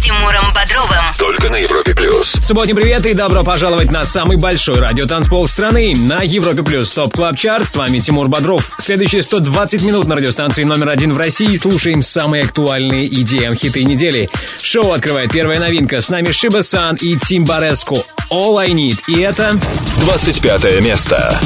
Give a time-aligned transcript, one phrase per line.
[0.00, 1.04] С Тимуром Бодровым.
[1.18, 2.32] Только на Европе Плюс.
[2.42, 7.36] Субботний привет и добро пожаловать на самый большой радиотанцпол страны на Европе Плюс Top Club
[7.36, 7.68] Chart.
[7.68, 8.76] С вами Тимур Бодров.
[8.78, 14.30] Следующие 120 минут на радиостанции номер один в России слушаем самые актуальные EDM хиты недели.
[14.62, 16.00] Шоу открывает первая новинка.
[16.00, 18.02] С нами Шиба Сан и Тим Бареску.
[18.30, 19.00] All I Need.
[19.08, 19.54] И это...
[20.00, 21.38] 25 место.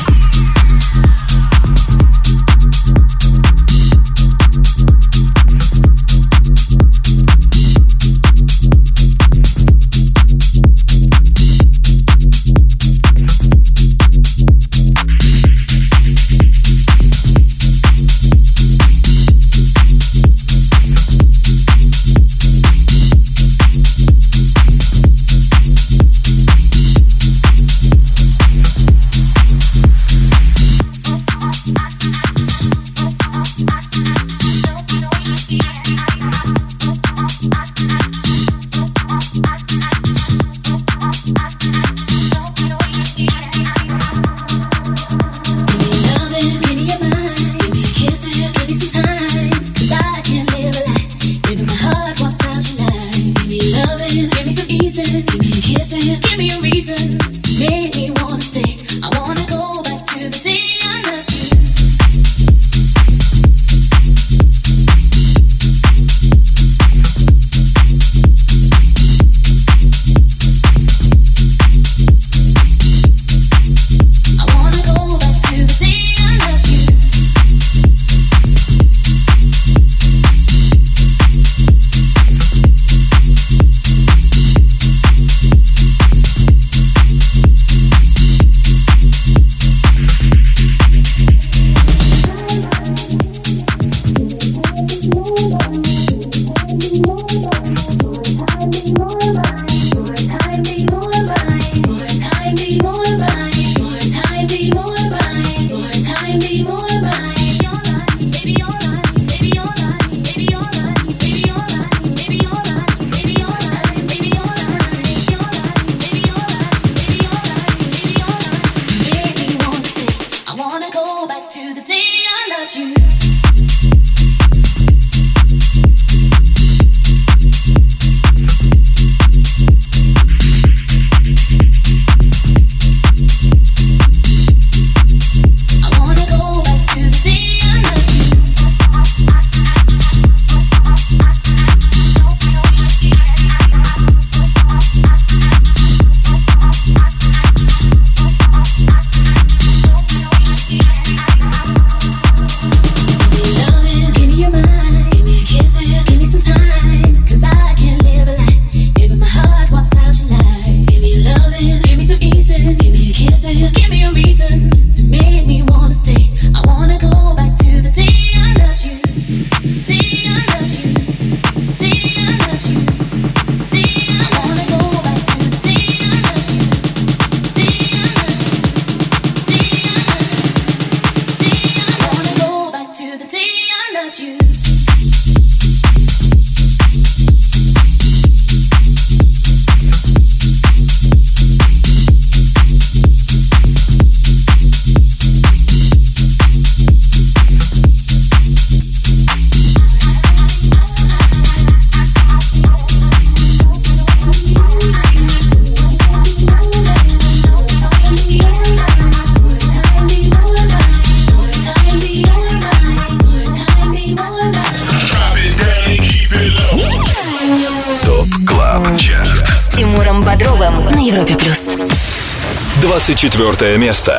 [223.12, 224.13] Четвертое место.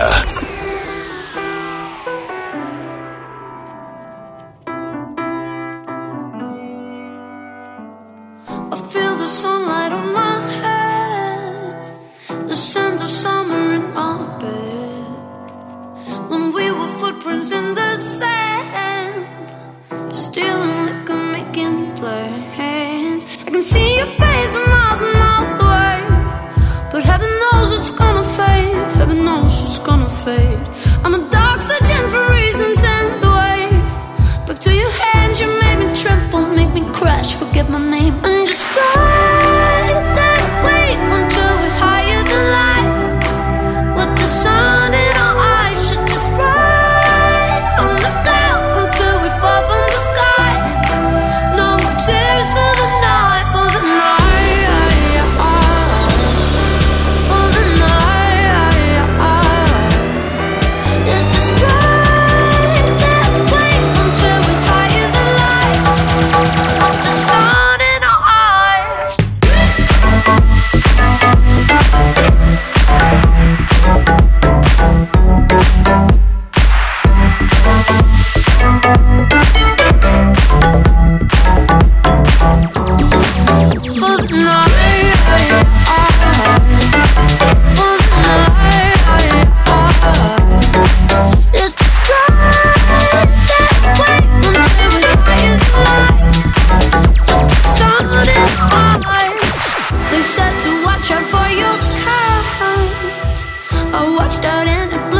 [104.25, 105.14] washed out and it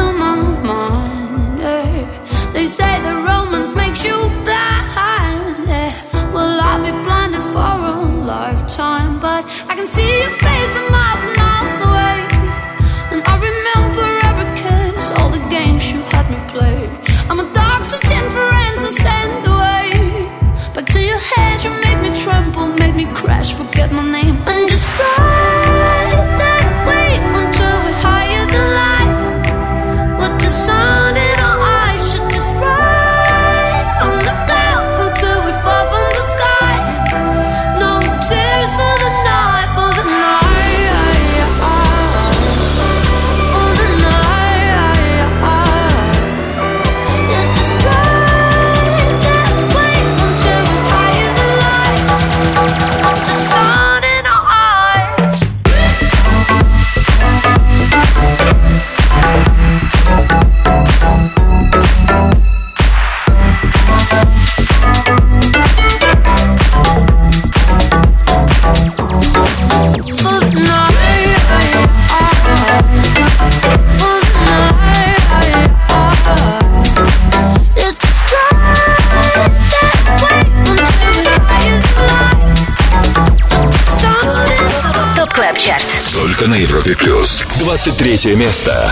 [86.64, 87.44] Европе плюс.
[87.58, 88.91] 23 место.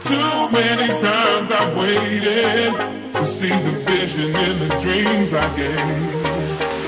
[0.00, 2.72] Too many times I've waited
[3.12, 6.28] to see the vision in the dreams I gave.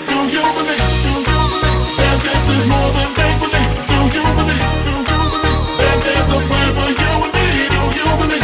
[0.09, 0.85] Do you believe?
[1.03, 3.73] Do you believe that this is more than make believe?
[3.89, 4.69] Do you believe?
[4.85, 7.49] Do you believe that there's a plan for you and me?
[7.69, 8.44] Do you believe?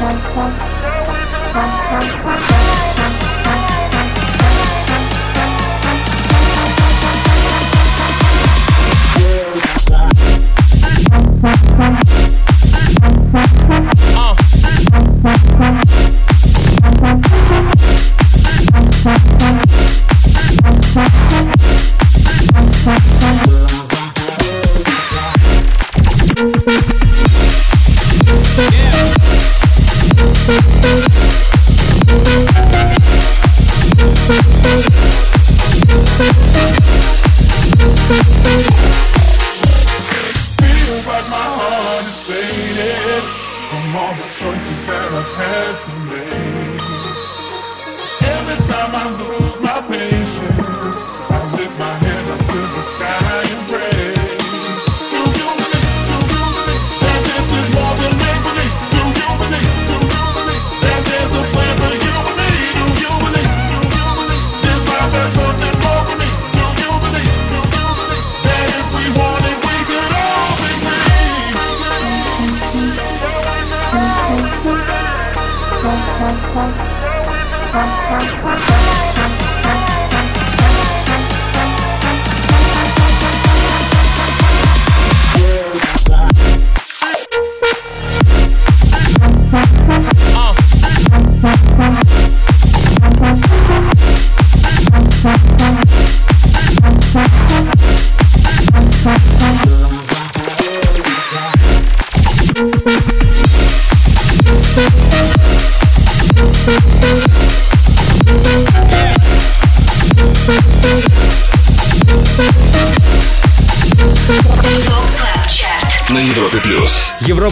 [0.00, 0.50] Bye.
[78.20, 78.59] Bye.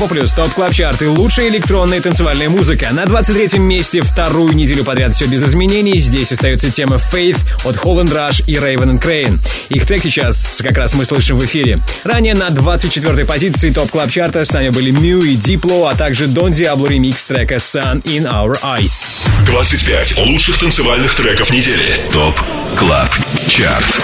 [0.09, 2.89] Плюс, Top Club Chart, лучшая электронная танцевальная музыка.
[2.93, 5.99] На 23-м месте вторую неделю подряд все без изменений.
[5.99, 9.39] Здесь остается тема Faith от Holl & Rush и Raven & Kreyn.
[9.69, 11.79] Их трек сейчас как раз мы слышим в эфире.
[12.05, 15.95] Ранее на 24-й позиции Top Club Chart а с нами были MØ и Diplo, а
[15.95, 19.07] также Don Diablo ремикс трека Sun in Our Eyes.
[19.47, 22.01] 25 лучших танцевальных треков недели.
[22.13, 22.35] Top
[22.79, 23.11] Club
[23.49, 24.01] Chart.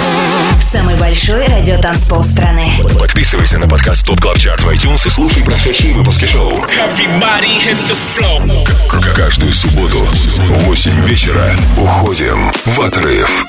[0.61, 2.81] Самый большой радиотанцпол страны.
[2.99, 6.53] Подписывайся на подкаст Top Club Chart в iTunes и слушай прошедшие выпуски шоу.
[9.15, 13.47] Каждую субботу в 8 вечера уходим в отрыв.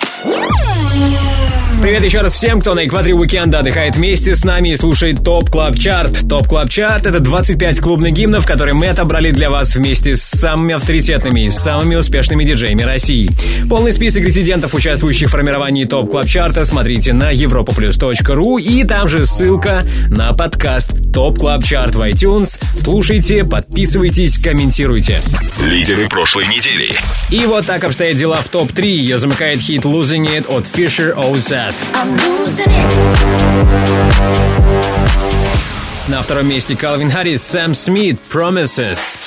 [1.82, 5.50] Привет еще раз всем, кто на экваторе уикенда отдыхает вместе с нами и слушает Top
[5.50, 6.28] Club Chart.
[6.28, 10.74] Top Club Chart— это 25 клубных гимнов, которые мы отобрали для вас вместе с самыми
[10.74, 13.30] авторитетными и самыми успешными диджеями России.
[13.70, 19.08] Полный список резидентов, участвующих в формировании Top Club Chart а, смотрите на europaplus.ru и там
[19.08, 22.60] же ссылка на подкаст Top Club Chart в iTunes.
[22.78, 25.22] Слушайте, подписывайтесь, комментируйте.
[25.62, 26.92] Лидеры прошлой недели.
[27.30, 28.86] И вот так обстоят дела в ТОП-3.
[28.86, 31.74] Ее замыкает хит «Losing It» от Fisher OZ.
[36.10, 39.18] На втором месте Калвин Харрис, Сэм Смит, Promises.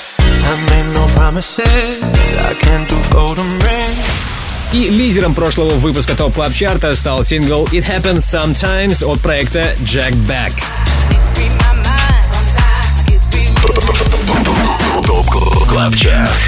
[4.73, 9.73] И лидером прошлого выпуска Top Club Chart а стал сингл It Happens Sometimes от проекта
[9.79, 10.53] Jack Back.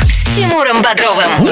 [0.06, 1.48] С Тимуром Бодровым.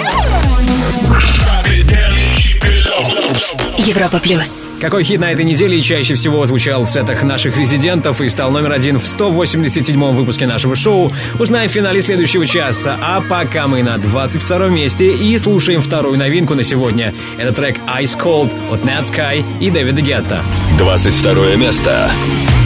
[3.77, 4.67] Европа плюс.
[4.79, 8.71] Какой хит на этой неделе чаще всего звучал в сетах наших резидентов и стал номер
[8.71, 12.97] один в 187-м выпуске нашего шоу, узнаем в финале следующего часа.
[13.01, 17.13] А пока мы на 22-м месте и слушаем вторую новинку на сегодня.
[17.37, 20.41] Это трек Ice Cold от Nat Sky и Дэвида Гетта.
[20.77, 22.09] 22 место.
[22.11, 22.58] You're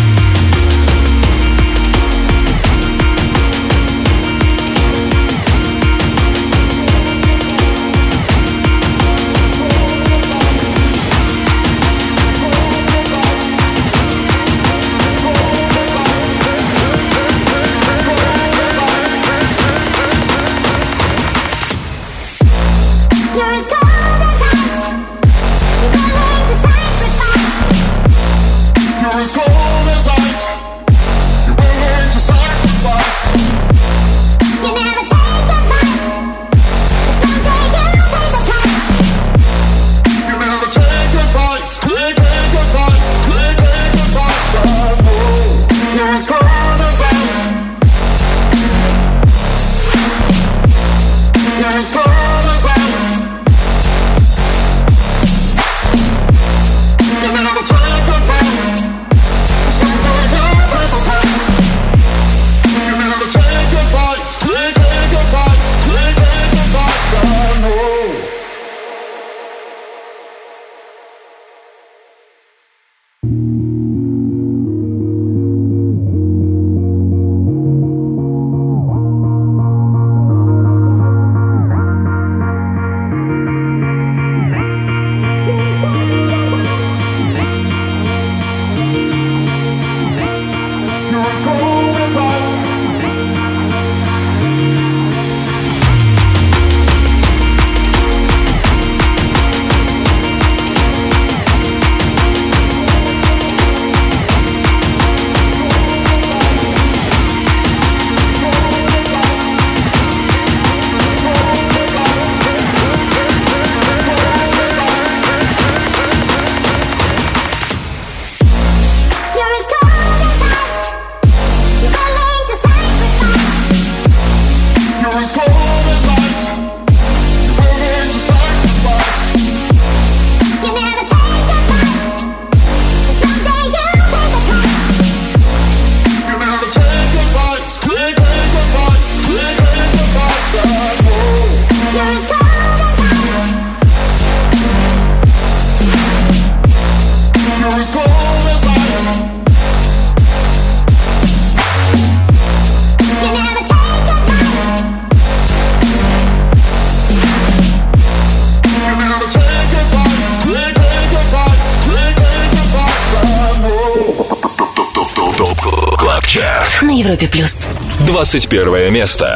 [168.34, 169.33] 21 место.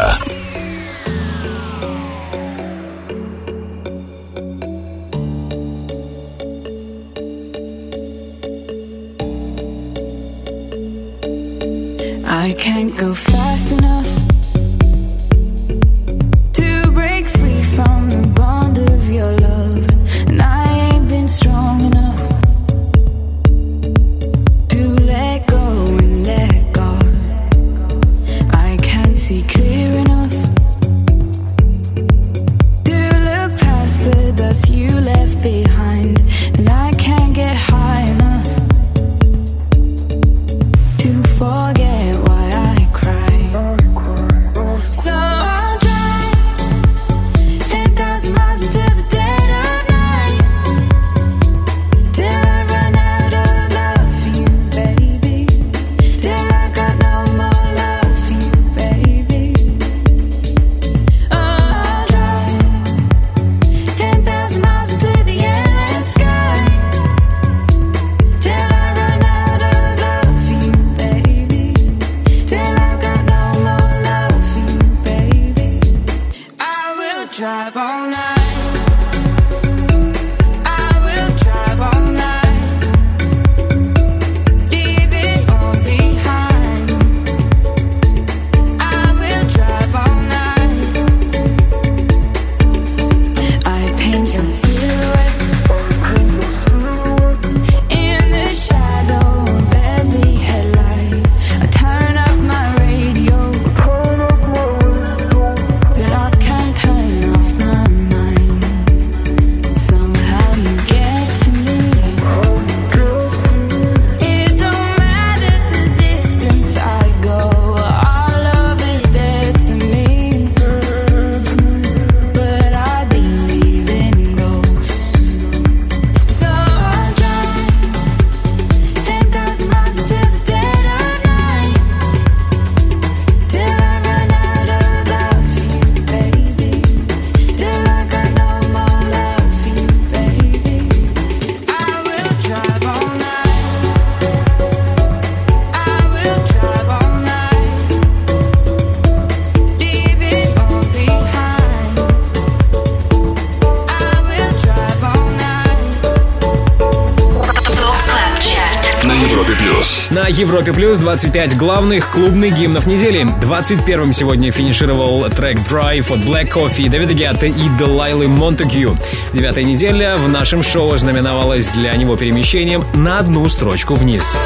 [160.38, 163.24] Европе Плюс 25 главных клубных гимнов недели.
[163.42, 168.98] 21-м сегодня финишировал трек Drive от Black Coffee, Дэвида Гетта и Делайлы Монтегю.
[169.34, 174.38] Девятая неделя в нашем шоу знаменовалась для него перемещением на одну строчку вниз.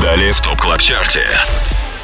[0.00, 1.26] Далее в Top Club Chart е.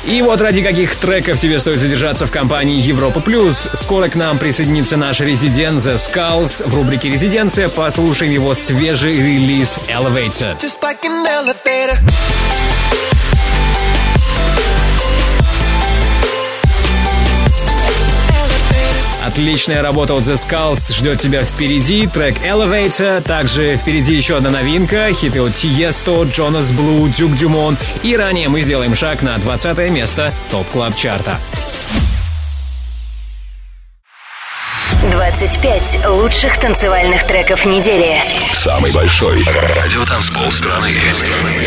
[0.04, 3.68] И вот ради каких треков тебе стоит задержаться в компании Европа Плюс.
[3.74, 6.66] Скоро к нам присоединится наш резидент The Skulls.
[6.66, 10.58] В рубрике «Резиденция» послушаем его свежий релиз Elevator.
[10.60, 11.57] just like an elevator.
[19.38, 22.08] Отличная работа от The Skulls ждет тебя впереди.
[22.08, 23.20] Трек Elevator.
[23.20, 25.12] Также впереди еще одна новинка.
[25.12, 27.76] Хиты от Тиесто, Джонас Блу, Дюк Дюмон.
[28.02, 31.38] И ранее мы сделаем шаг на 20 место Top Club Chart а.
[35.12, 38.20] 25 лучших танцевальных треков недели.
[38.52, 40.90] Самый большой радиотанцпол страны.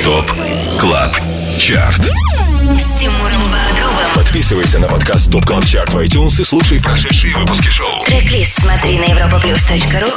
[0.03, 0.29] Top
[0.77, 1.15] Club
[1.57, 2.01] Chart.
[2.01, 3.90] С Тимуром Бодровым.
[4.31, 8.05] Подписывайся на подкаст Top Club Chart в iTunes и слушай прошедшие выпуски шоу.
[8.05, 10.09] Трек-лист смотри на europaplus.ru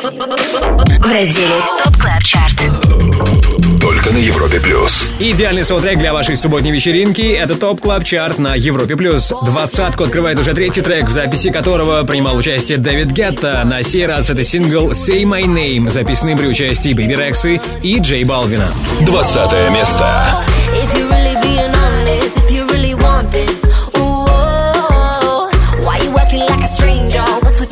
[1.00, 3.81] в разделе TOP CLUB CHART.
[3.81, 5.09] Только на Европе плюс.
[5.18, 8.94] Идеальный саундтрек для вашей субботней вечеринки– это Top Club Chart на Европе+.
[8.94, 9.33] плюс.
[9.44, 13.64] Двадцатку открывает уже третий трек, в записи которого принимал участие Дэвид Гетта.
[13.64, 18.22] На сей раз это сингл «Say My Name», записанный при участии Бэби Рексы и Джей
[18.22, 18.68] Балвина.
[19.00, 20.07] 20 место.
[20.77, 23.74] If you're really being honest, if you really want this,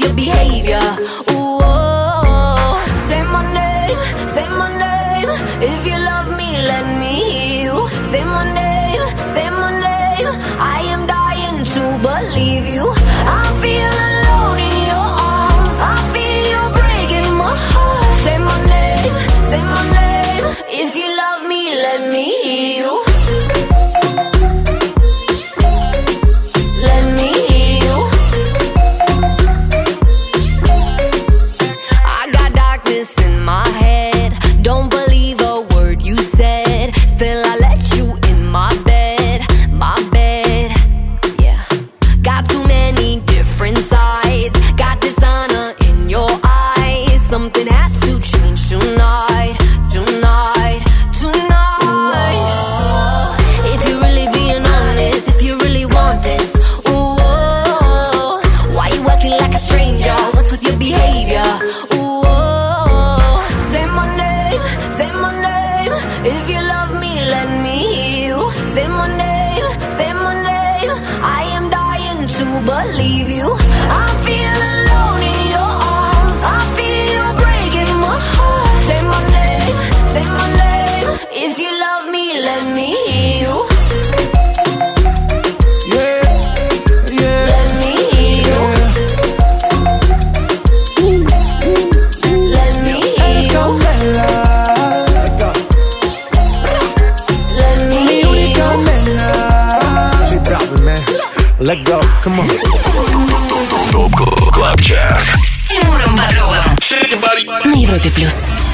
[0.02, 0.81] your behavior?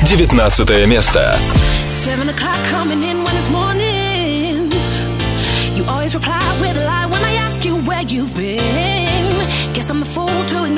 [0.05, 1.37] 19 место.
[2.05, 3.99] Seven o'clock coming in when it's morning.
[8.11, 8.59] You've been.
[9.75, 10.78] Guess I'm the fool to ignore.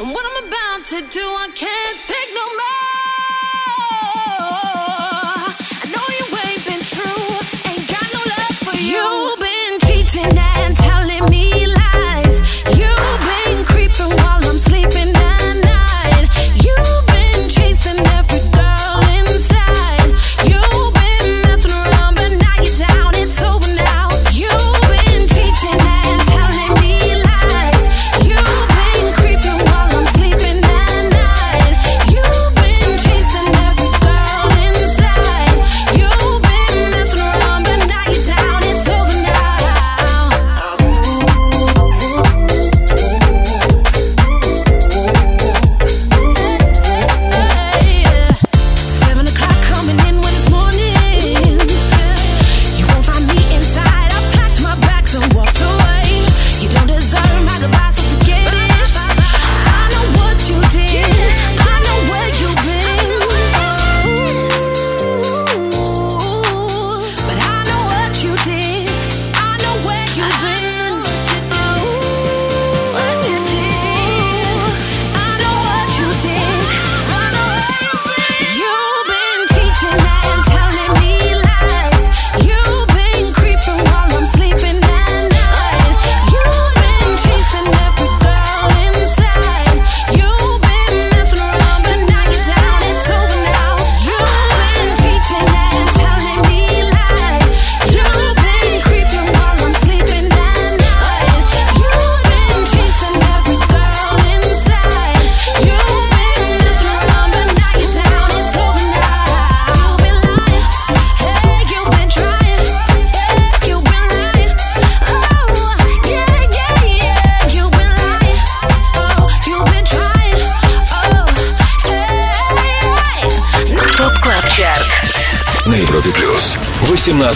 [0.00, 2.69] And what I'm about to do, I can't take no more.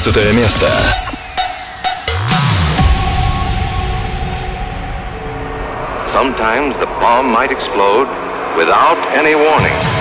[0.05, 0.67] 14 место.
[6.13, 8.07] Sometimes the bomb might explode
[8.55, 9.94] without any warning.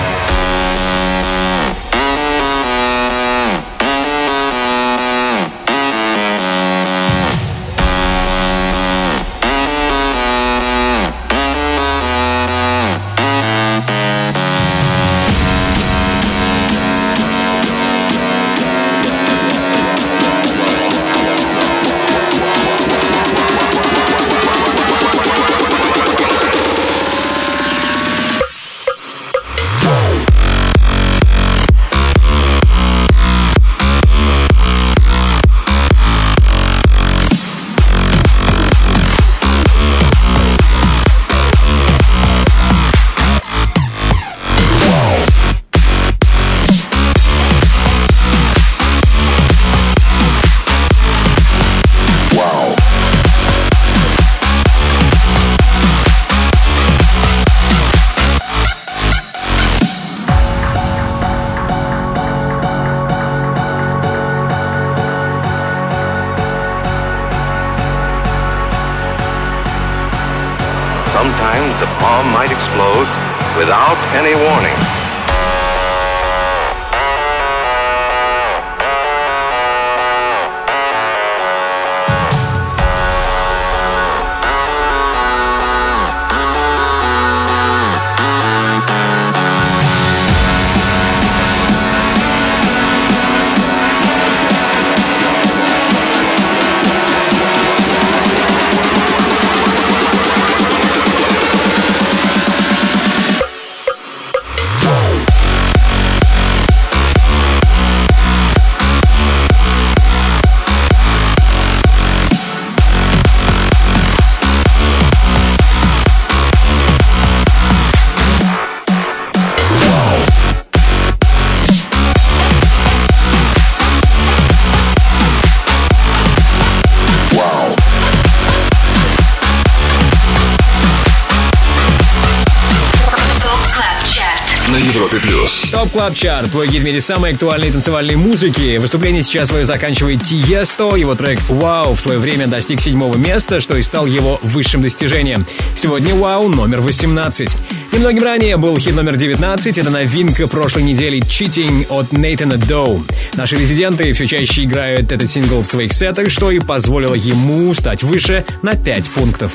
[135.94, 138.78] Club Chart, твой гид в мире самой актуальной танцевальной музыки.
[138.78, 140.96] Выступление сейчас свое заканчивает Тиесто.
[140.96, 145.46] Его трек «Вау» в свое время достиг седьмого места, что и стал его высшим достижением.
[145.76, 147.56] Сегодня «Вау» номер 18.
[147.92, 149.78] Немногим ранее был хит номер 19.
[149.78, 153.04] Это новинка прошлой недели «Cheating» от Нейтана Доу.
[153.34, 158.02] Наши резиденты все чаще играют этот сингл в своих сетах, что и позволило ему стать
[158.02, 159.52] выше на 5 пунктов.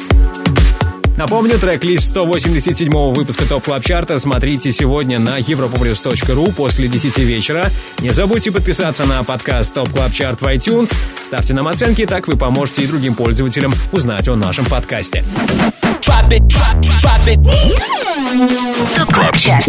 [1.19, 7.69] Напомню, трек-лист 187 выпуска Top Club Chart а смотрите сегодня на europaplus.ru после 10 вечера.
[7.99, 10.93] Не забудьте подписаться на подкаст Top Club Chart в iTunes.
[11.25, 15.25] Ставьте нам оценки, так вы поможете и другим пользователям узнать о нашем подкасте.
[18.29, 19.65] TOP CLUB CHART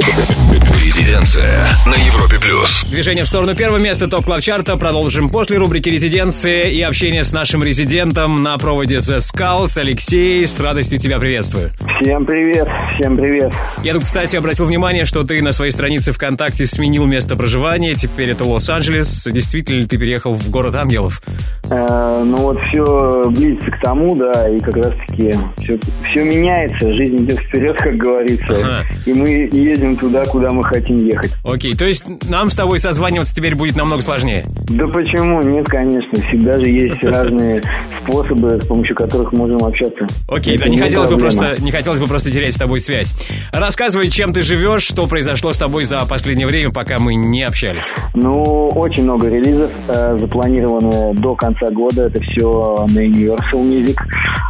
[0.84, 2.84] Резиденция на Европе плюс.
[2.90, 7.24] Движение в сторону первого места Top Club Chart а продолжим после рубрики «Резиденция» и общение
[7.24, 9.78] с нашим резидентом на проводе The Skulls.
[9.78, 11.70] Алексей, с радостью тебя приветствую.
[12.02, 12.68] Всем привет,
[12.98, 13.54] всем привет.
[13.82, 17.94] Я тут, кстати, обратил внимание, что ты на своей странице ВКонтакте сменил место проживания.
[17.94, 19.26] Теперь это Лос-Анджелес.
[19.32, 21.22] Действительно ли ты переехал в город ангелов?
[21.70, 26.92] Э, ну вот все близится к тому, да, и как раз таки все, все меняется,
[26.92, 28.82] жизнь идет вперед, как говорится, Ага.
[29.06, 31.32] и мы едем туда, куда мы хотим ехать.
[31.44, 34.44] Окей, то есть нам с тобой созваниваться теперь будет намного сложнее.
[34.68, 35.42] Да почему?
[35.42, 37.62] Нет, конечно, всегда же есть разные
[38.02, 40.06] способы, с помощью которых можем общаться.
[40.28, 43.14] Окей, да, не хотелось, бы просто, не хотелось бы просто терять с тобой связь.
[43.52, 47.92] Рассказывай, чем ты живешь, что произошло с тобой за последнее время, пока мы не общались.
[48.14, 52.06] Ну, очень много релизов э, запланированы до конца года.
[52.06, 53.96] Это все на Universal Music.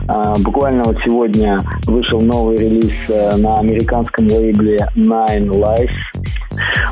[0.08, 5.88] А, буквально вот сегодня вышел новый релиз э, на американском лейбле Nine Lives.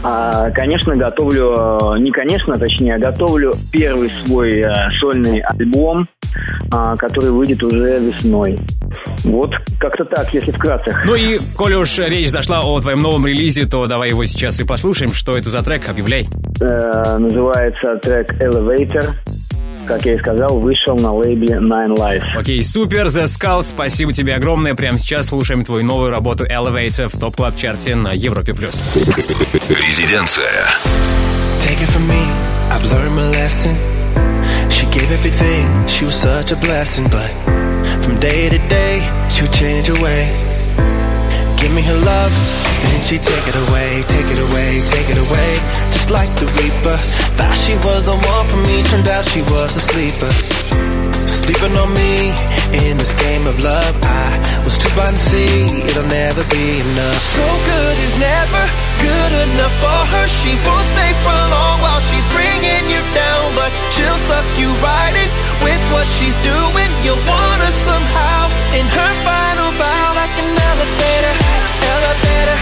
[0.02, 6.08] А, конечно, готовлю, э, не конечно, точнее, а готовлю первый свой э, сольный альбом,
[6.98, 8.58] который выйдет уже весной.
[9.24, 9.50] Вот
[9.80, 10.94] как-то так, если вкратце.
[11.04, 14.64] Ну и, коли уж речь зашла о твоем новом релизе, то давай его сейчас и
[14.64, 15.12] послушаем.
[15.12, 15.88] Что это за трек?
[15.88, 16.28] Объявляй.
[16.60, 19.06] Э, называется трек Elevator.
[19.88, 22.24] Как я и сказал, вышел на лейбле Nine Lives.
[22.36, 24.74] Окей, супер, The Skull, спасибо тебе огромное.
[24.74, 28.52] Прямо сейчас слушаем твою новую работу Elevator в топ клаб чарте на Европе+.
[28.52, 28.82] плюс.
[29.70, 30.66] Резиденция.
[31.60, 32.22] Take it from me,
[32.70, 33.74] I've learned my lesson.
[34.70, 37.30] She gave everything, she was such a blessing, but
[38.04, 40.68] from day to day, she would change her ways.
[41.60, 42.32] Give me her love,
[42.82, 45.50] then she take it away, take it away, take it away.
[45.94, 46.96] Just like the Reaper,
[47.38, 50.30] thought she was the one for me, turned out she was a sleeper.
[51.14, 56.04] Sleeping on me in this game of love, I was too blind to see it'll
[56.12, 57.22] never be enough.
[57.32, 58.62] So good is never
[59.00, 60.26] good enough for her.
[60.28, 65.14] She won't stay for long while she's bringing you down, but she'll suck you right
[65.16, 65.30] in
[65.64, 66.90] with what she's doing.
[67.04, 69.88] You'll want her somehow in her final bow.
[69.88, 71.34] She's like an elevator,
[71.96, 72.58] elevator.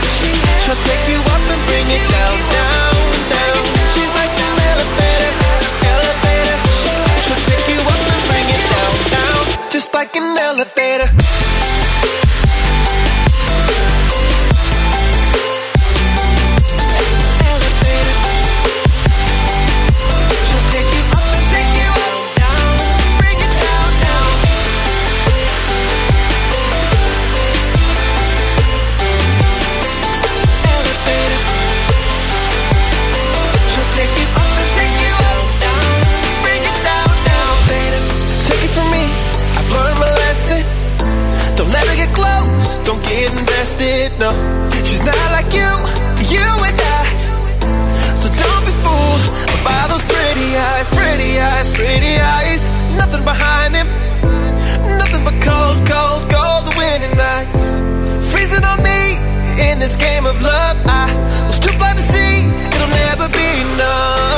[0.63, 2.95] She'll take you up and bring it down, down,
[3.31, 3.76] down.
[9.97, 12.36] Like an elevator.
[45.59, 45.71] You,
[46.35, 47.03] you and I.
[48.21, 49.25] So don't be fooled
[49.65, 52.63] by those pretty eyes, pretty eyes, pretty eyes.
[53.01, 53.89] Nothing behind them,
[55.01, 57.69] nothing but cold, cold, cold winning nights.
[58.31, 59.01] Freezing on me
[59.69, 60.77] in this game of love.
[60.87, 61.07] I
[61.47, 64.36] was too blind to see it'll never be enough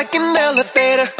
[0.00, 1.19] like an elevator.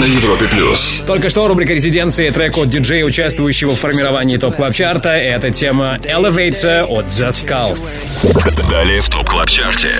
[0.00, 0.94] На Европе плюс.
[1.06, 5.50] Только что рубрика «Резиденции» трек от диджея, участвующего в формировании Top Club Chart а Это
[5.50, 7.98] тема Elevator от The Skulls.
[8.70, 9.92] Далее в Top Club Chart е.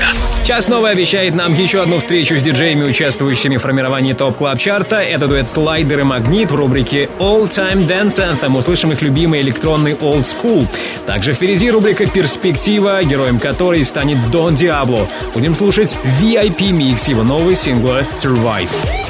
[0.47, 4.94] Час новый обещает нам еще одну встречу с диджеями, участвующими в формировании Top Club Chart
[4.94, 8.57] а Это дуэт Слайдер и Магнит в рубрике All Time Dance Anthem.
[8.57, 10.67] Услышим их любимый электронный Old School.
[11.07, 15.07] Также впереди рубрика «Перспектива», героем которой станет Дон Диабло.
[15.35, 19.10] Будем слушать VIP-микс его нового сингла «Survive».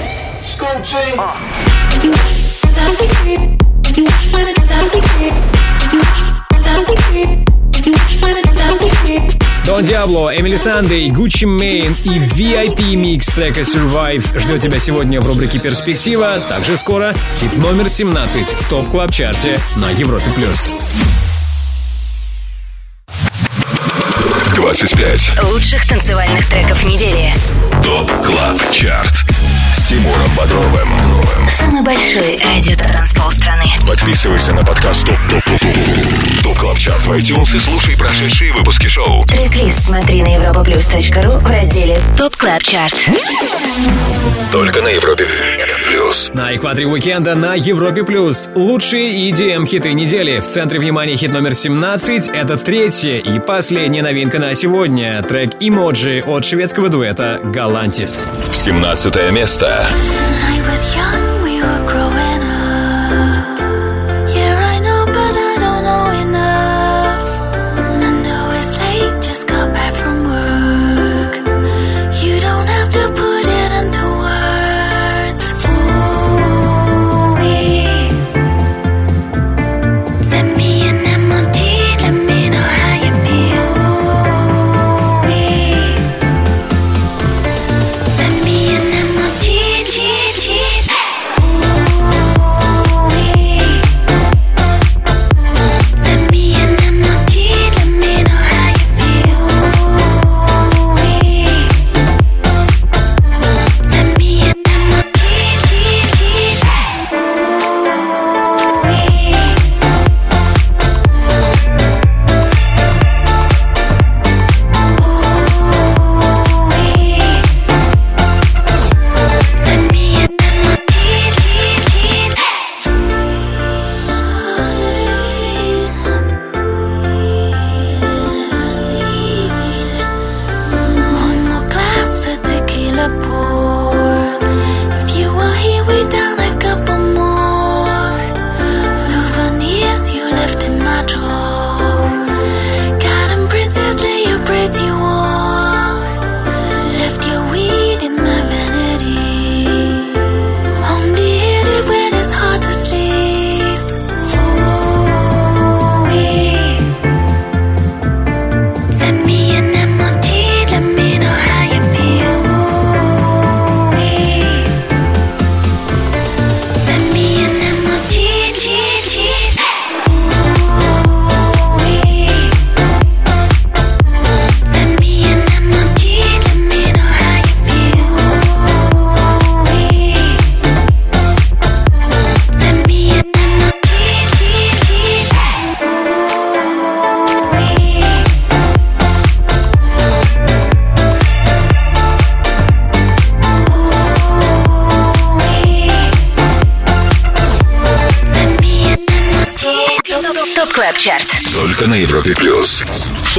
[9.66, 15.26] Дон Диабло, Эмили Сандей, Гуччи Мейн и VIP микс трека Survive ждет тебя сегодня в
[15.26, 16.40] рубрике «Перспектива».
[16.48, 20.24] Также скоро хит номер 17 в Top Club Chart е на Европе+.
[20.34, 20.70] плюс.
[24.54, 25.42] 25.
[25.52, 27.32] Лучших танцевальных треков недели.
[27.82, 29.24] TOP Club Chart.
[29.90, 30.88] Тимуром Бодровым.
[31.50, 33.64] Самый большой радиотанцпол страны.
[33.84, 38.52] Подписывайся на подкаст TOP TOP TOP TOP TOP Club Chart в iTunes и слушай прошедшие
[38.52, 39.24] выпуски шоу.
[39.24, 42.94] Трек-лист смотри на europaplus.ru в разделе TOP Club Chart.
[44.52, 45.26] Только на Европе
[46.10, 46.30] плюс.
[46.34, 48.04] На экваторе уикенда на Европе+.
[48.04, 50.40] плюс Лучшие EDM-хиты недели.
[50.40, 52.28] В центре внимания хит номер 17.
[52.28, 55.22] Это третья и последняя новинка на сегодня.
[55.22, 58.26] Трек «Emoji» от шведского дуэта «Galantis».
[58.52, 59.79] 17 место.
[59.82, 61.19] I was young,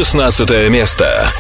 [0.04, 1.32] 16 место.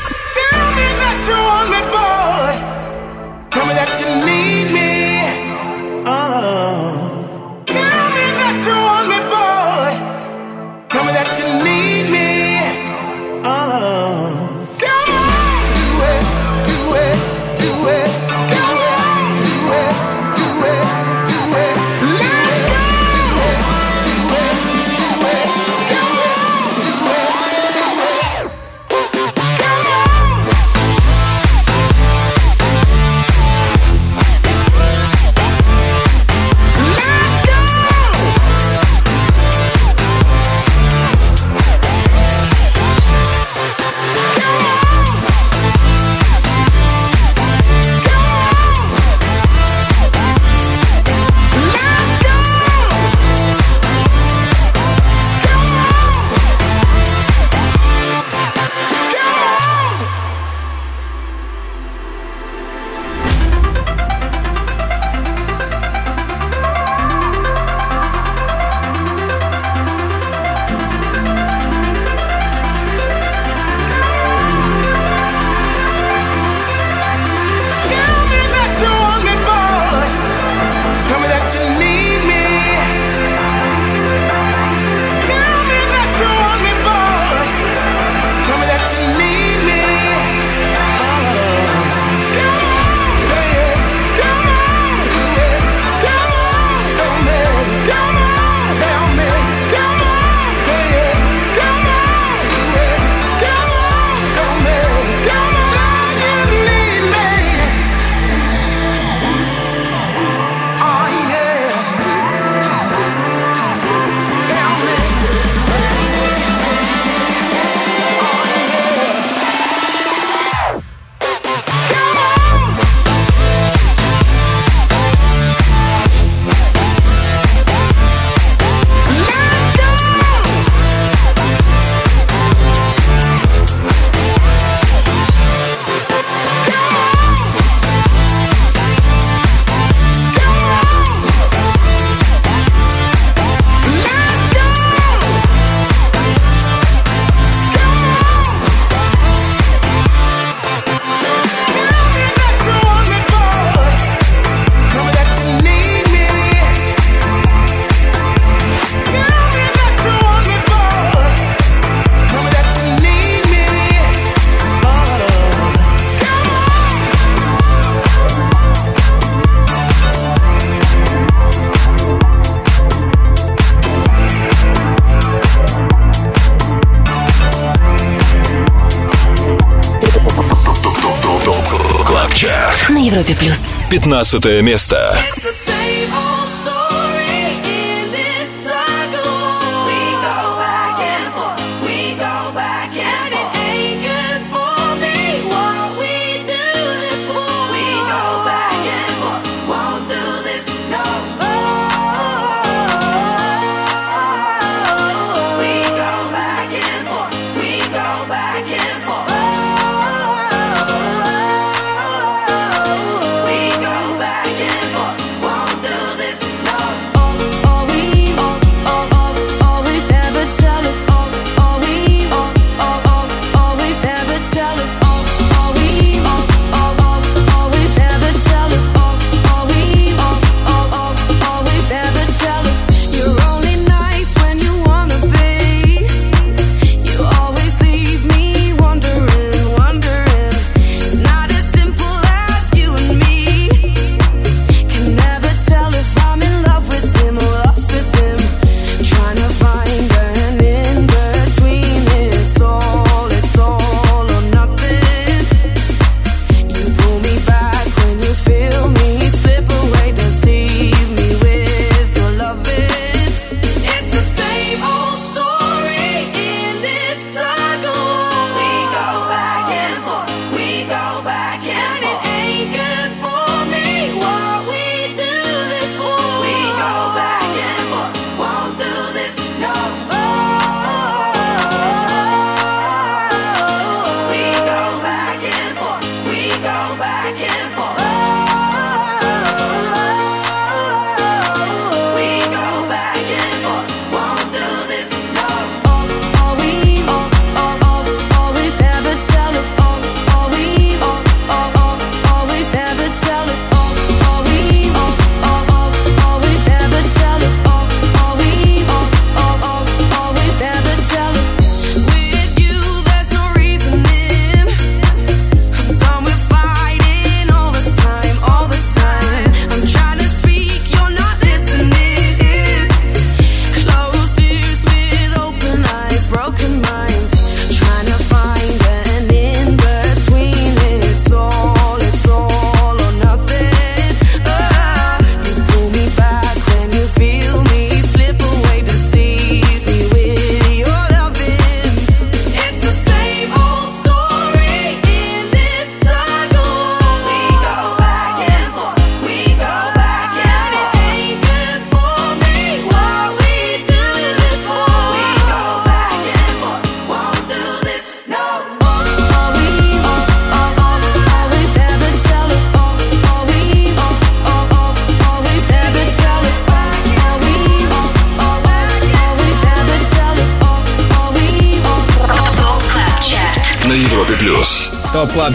[184.11, 185.15] 15 место.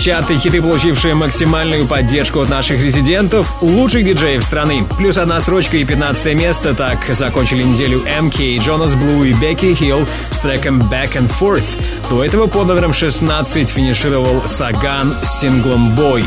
[0.01, 4.85] Club хиты, получившие максимальную поддержку от наших резидентов, лучших диджеев страны.
[4.99, 6.75] Плюс одна строчка и 15 место.
[6.75, 11.65] Так закончили неделю MK, Jonas Blue и Becky Hill с треком Back and Forth.
[12.11, 16.25] До этого под номером 16 финишировал Sagan с синглом Boy.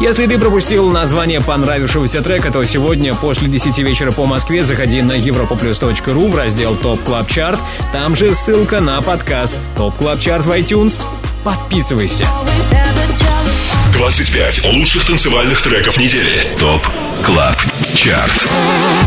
[0.00, 5.18] Если ты пропустил название понравившегося трека, то сегодня после 10 вечера по Москве заходи на
[5.18, 7.58] europaplus.ru в раздел TOP Club Chart.
[7.92, 11.04] Там же ссылка на подкаст TOP Club Chart в iTunes.
[11.42, 12.26] Подписывайся.
[13.98, 16.46] 25 лучших танцевальных треков недели.
[16.56, 16.86] TOP
[17.24, 17.56] Club
[17.96, 18.48] Chart.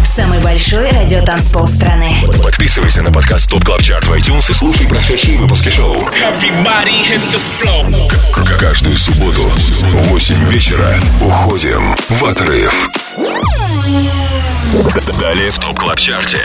[0.06, 2.26] Самый большой радиотанцпол страны.
[2.44, 5.96] Подписывайся на подкаст TOP Club Chart в iTunes и слушай прошедшие выпуски шоу.
[8.60, 12.90] Каждую субботу в 8 вечера уходим в отрыв.
[15.20, 16.40] Далее в TOP Club Chart е.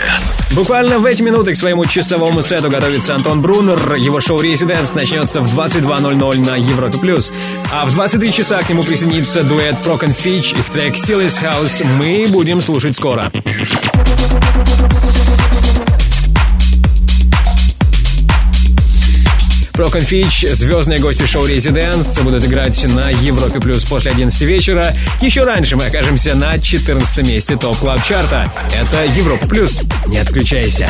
[0.51, 3.95] Буквально в эти минуты к своему часовому сету готовится Антон Брунер.
[3.95, 6.97] Его шоу «Residents» начнется в 22.00 на Европе+.
[6.97, 7.31] плюс.
[7.79, 10.57] А в 23 часа к нему присоединится дуэт Prok Fitch.
[10.57, 13.31] Их трек «Silly's House» мы будем слушать скоро.
[19.73, 24.91] Prok Fitch, звездные гости шоу «Residents» будут играть на Европе Плюс после 11 вечера.
[25.21, 28.51] Еще раньше мы окажемся на 14 месте TOP Club Chart а.
[28.73, 29.81] Это Европа Плюс.
[30.07, 30.89] Не отключайся.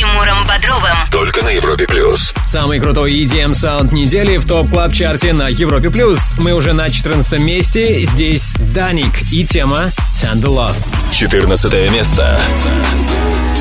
[0.00, 0.96] Тимуром Бодровым.
[1.12, 2.32] Только на Европе Плюс.
[2.46, 6.34] Самый крутой EDM саунд недели в топ клаб чарте на Европе плюс.
[6.38, 8.00] Мы уже на 14 месте.
[8.06, 10.74] Здесь Даник и тема Tender Love.
[11.12, 12.40] 14 место.
[12.64, 13.59] Tender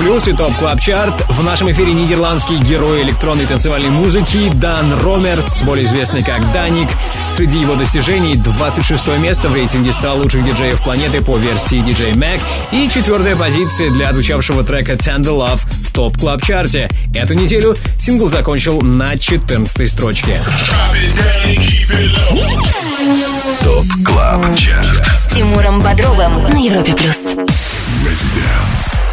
[0.00, 1.14] Плюс и TOP Club Chart.
[1.28, 6.88] В нашем эфире нидерландский герой электронной танцевальной музыки Дан Ромерс, более известный как Dannic.
[7.36, 12.40] Среди его достижений 26 место в рейтинге 100 лучших диджеев планеты по версии DJ Mag
[12.72, 16.88] и четвертая позиция для отзвучавшего трека Tender Love в TOP Club Chart е.
[17.14, 20.40] Эту неделю сингл закончил на 14 строчке.
[23.62, 25.06] TOP CLUB CHART.
[25.06, 27.16] С Тимуром Бодровым на Европе плюс.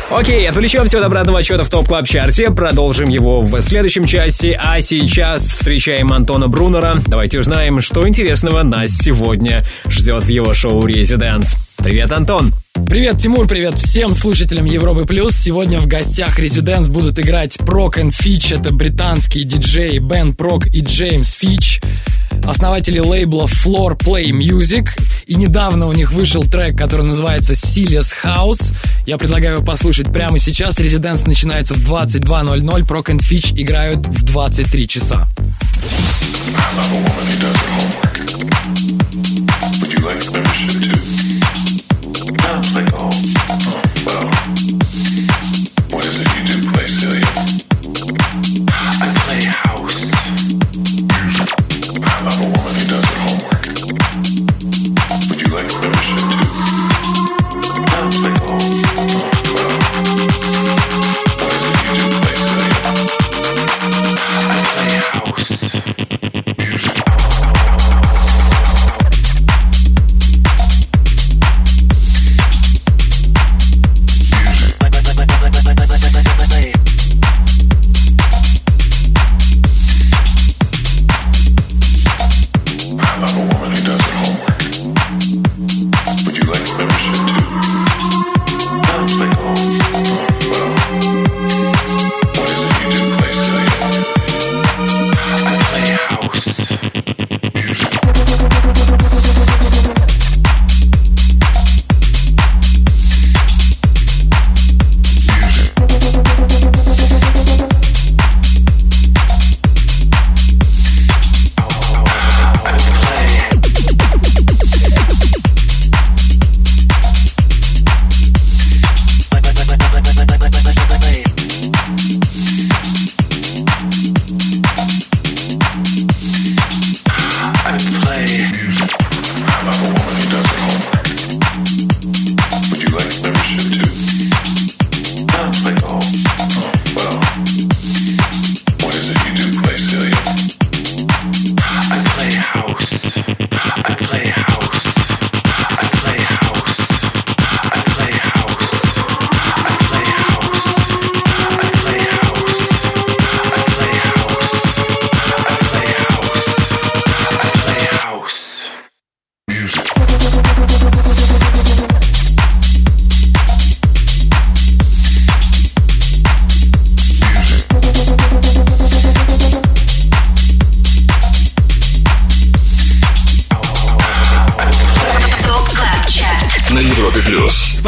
[0.10, 4.58] Окей, отвлечемся от обратного отсчета в TOP Club Chart е, продолжим его в следующем часе,
[4.58, 6.96] а сейчас встречаем Антона Брунера.
[7.08, 11.58] Давайте узнаем, что интересного нас сегодня ждет в его шоу «Residents».
[11.84, 12.54] Привет, Антон!
[12.88, 15.36] Привет, Тимур, привет всем слушателям Европы Плюс.
[15.36, 18.54] Сегодня в гостях Residents будут играть Prok and Fitch.
[18.54, 21.82] Это британские диджеи Бен Прок и Джеймс Фич,
[22.46, 24.88] основатели лейбла Floor Play Music.
[25.28, 28.74] И недавно у них вышел трек, который называется Silius House.
[29.06, 30.80] Я предлагаю его послушать прямо сейчас.
[30.80, 32.86] Residents начинается в 22.00.
[32.86, 35.28] Прок and Фич играют в 23 часа.
[39.82, 41.07] Would you like membership too?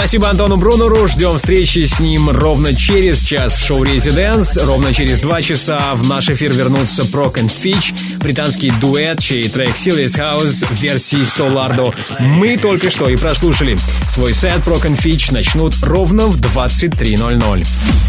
[0.10, 1.08] Спасибо Антону Брунеру.
[1.08, 4.60] Ждем встречи с ним ровно через час в шоу Residence.
[4.66, 9.76] Ровно через два часа в наш эфир вернутся Прок and Fitch, британский дуэт, чей трек
[9.76, 11.94] Serious House в версии Solardo.
[12.20, 13.78] Мы только что и прослушали.
[14.10, 18.09] Свой сет Прок and Fitch начнут ровно в 23.00.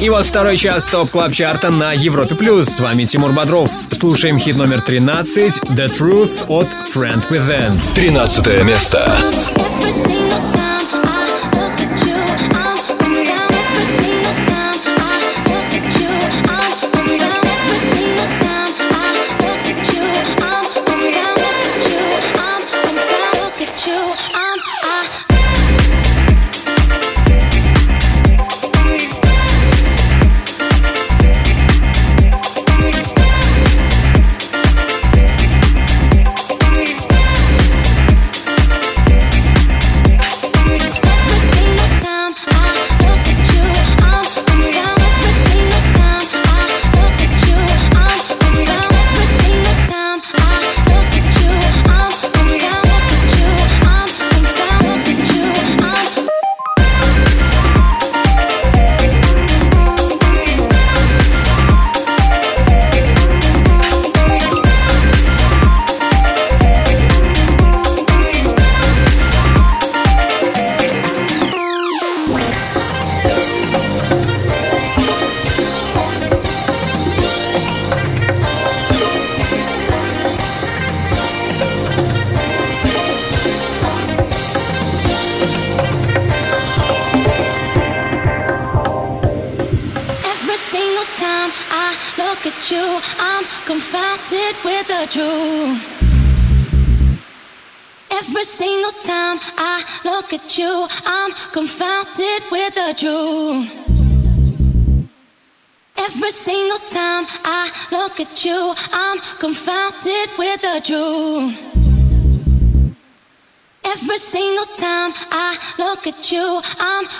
[0.00, 2.34] И вот второй час TOP Club Chart а на Европе+.
[2.34, 2.66] плюс.
[2.66, 3.70] С вами Тимур Бодров.
[3.92, 7.78] Слушаем хит номер 13 «The Truth» от Friend Within.
[7.94, 9.16] 13 место.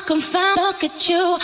[0.06, 0.56] I'm.
[0.56, 1.38] Look at you,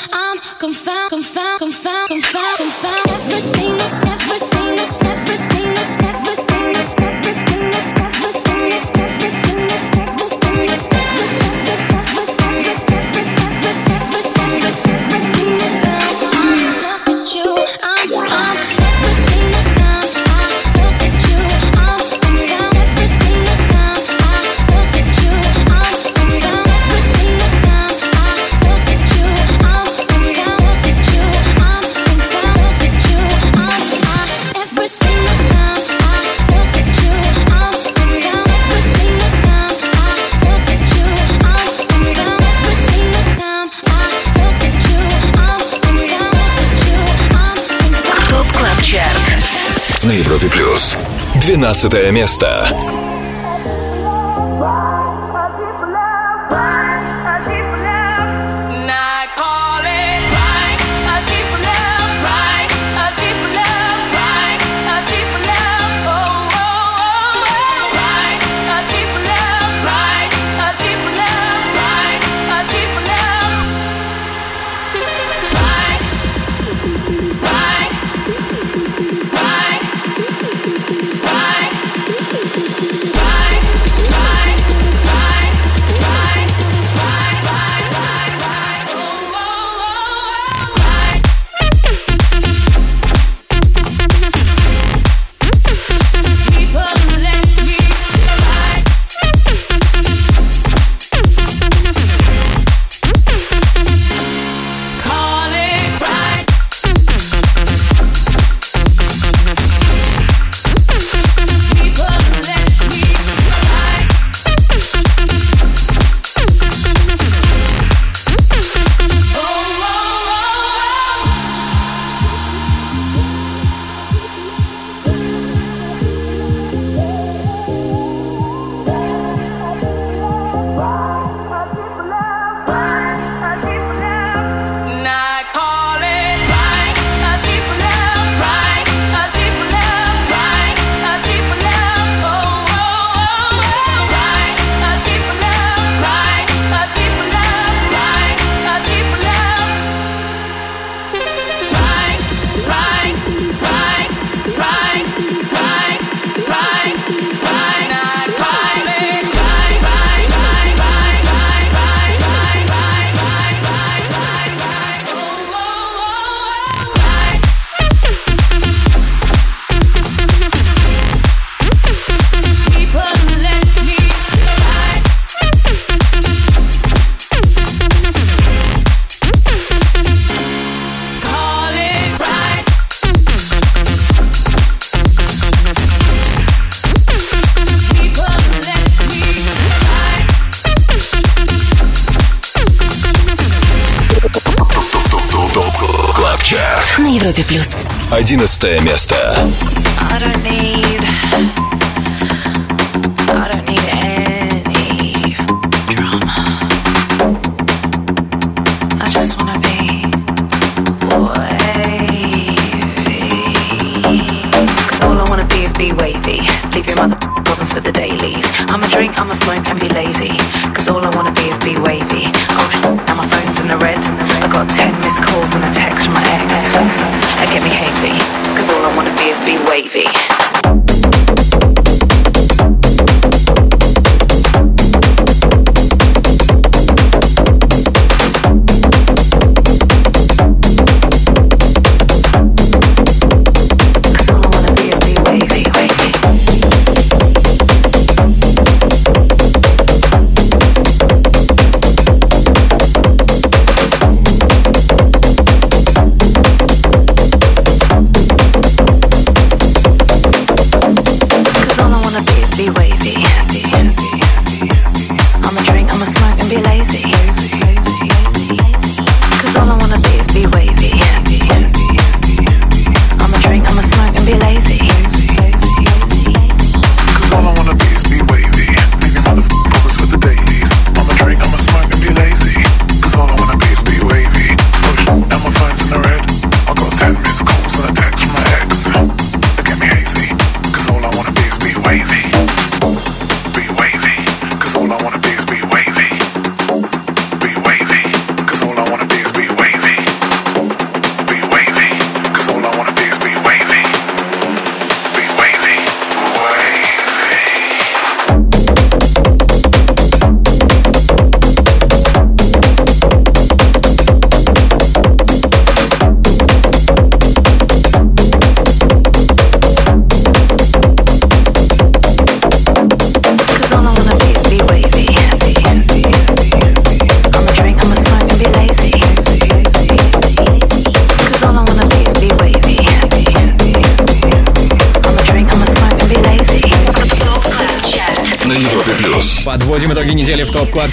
[50.11, 50.97] На Европе Плюс.
[51.37, 52.67] 12 место.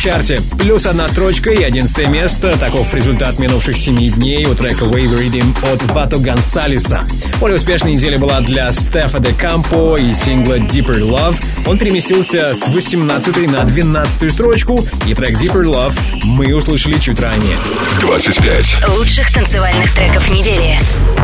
[0.08, 2.58] Чарте Плюс одна строчка и одиннадцатое место.
[2.58, 7.06] Таков результат минувших семи дней у трека Wave Rhythm от Вато Гонсалеса.
[7.42, 11.36] Более успешной неделя была для Стефа де Кампо и сингла Deeper Love.
[11.66, 17.58] Он переместился с 18 на 12 строчку, и трек Deeper Love мы услышали чуть ранее.
[18.00, 18.78] 25.
[18.98, 20.78] Лучших танцевальных треков недели.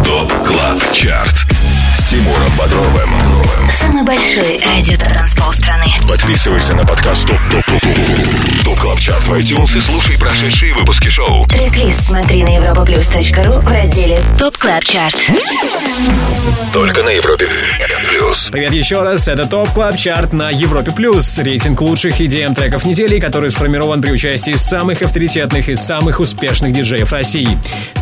[0.04, 1.46] ТОП КЛАБ ЧАРТ
[2.04, 3.10] С Тимуром Бодровым.
[3.80, 5.86] Самый большой радио-транспол страны.
[6.06, 10.74] Подписывайся на подкаст TOP TOP TOP TOP TOP CLUB CHART в iTunes и слушай прошедшие
[10.74, 11.46] выпуски шоу.
[11.46, 15.18] Трек-лист смотри на europaplus.ru в разделе TOP Club Chart.
[16.74, 17.48] Только на Европе
[18.10, 18.50] плюс.
[18.52, 21.38] Привет еще раз, это TOP Club Chart на Европе Плюс.
[21.38, 27.14] Рейтинг лучших EDM треков недели, который сформирован при участии самых авторитетных и самых успешных диджеев
[27.14, 27.48] России.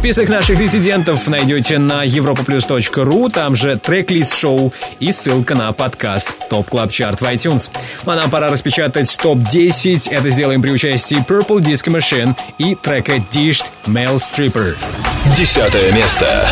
[0.02, 6.68] Список наших резидентов найдете на europaplus.ru, там же трек-лист шоу и ссылка на подкаст TOP
[6.70, 7.70] Club Chart в iTunes.
[8.04, 10.10] Ну, а нам пора распечатать ТОП-10.
[10.10, 14.76] Это сделаем при участии Purple Disco Machine и трека Dished Male Stripper.
[15.38, 16.47] Десятое место.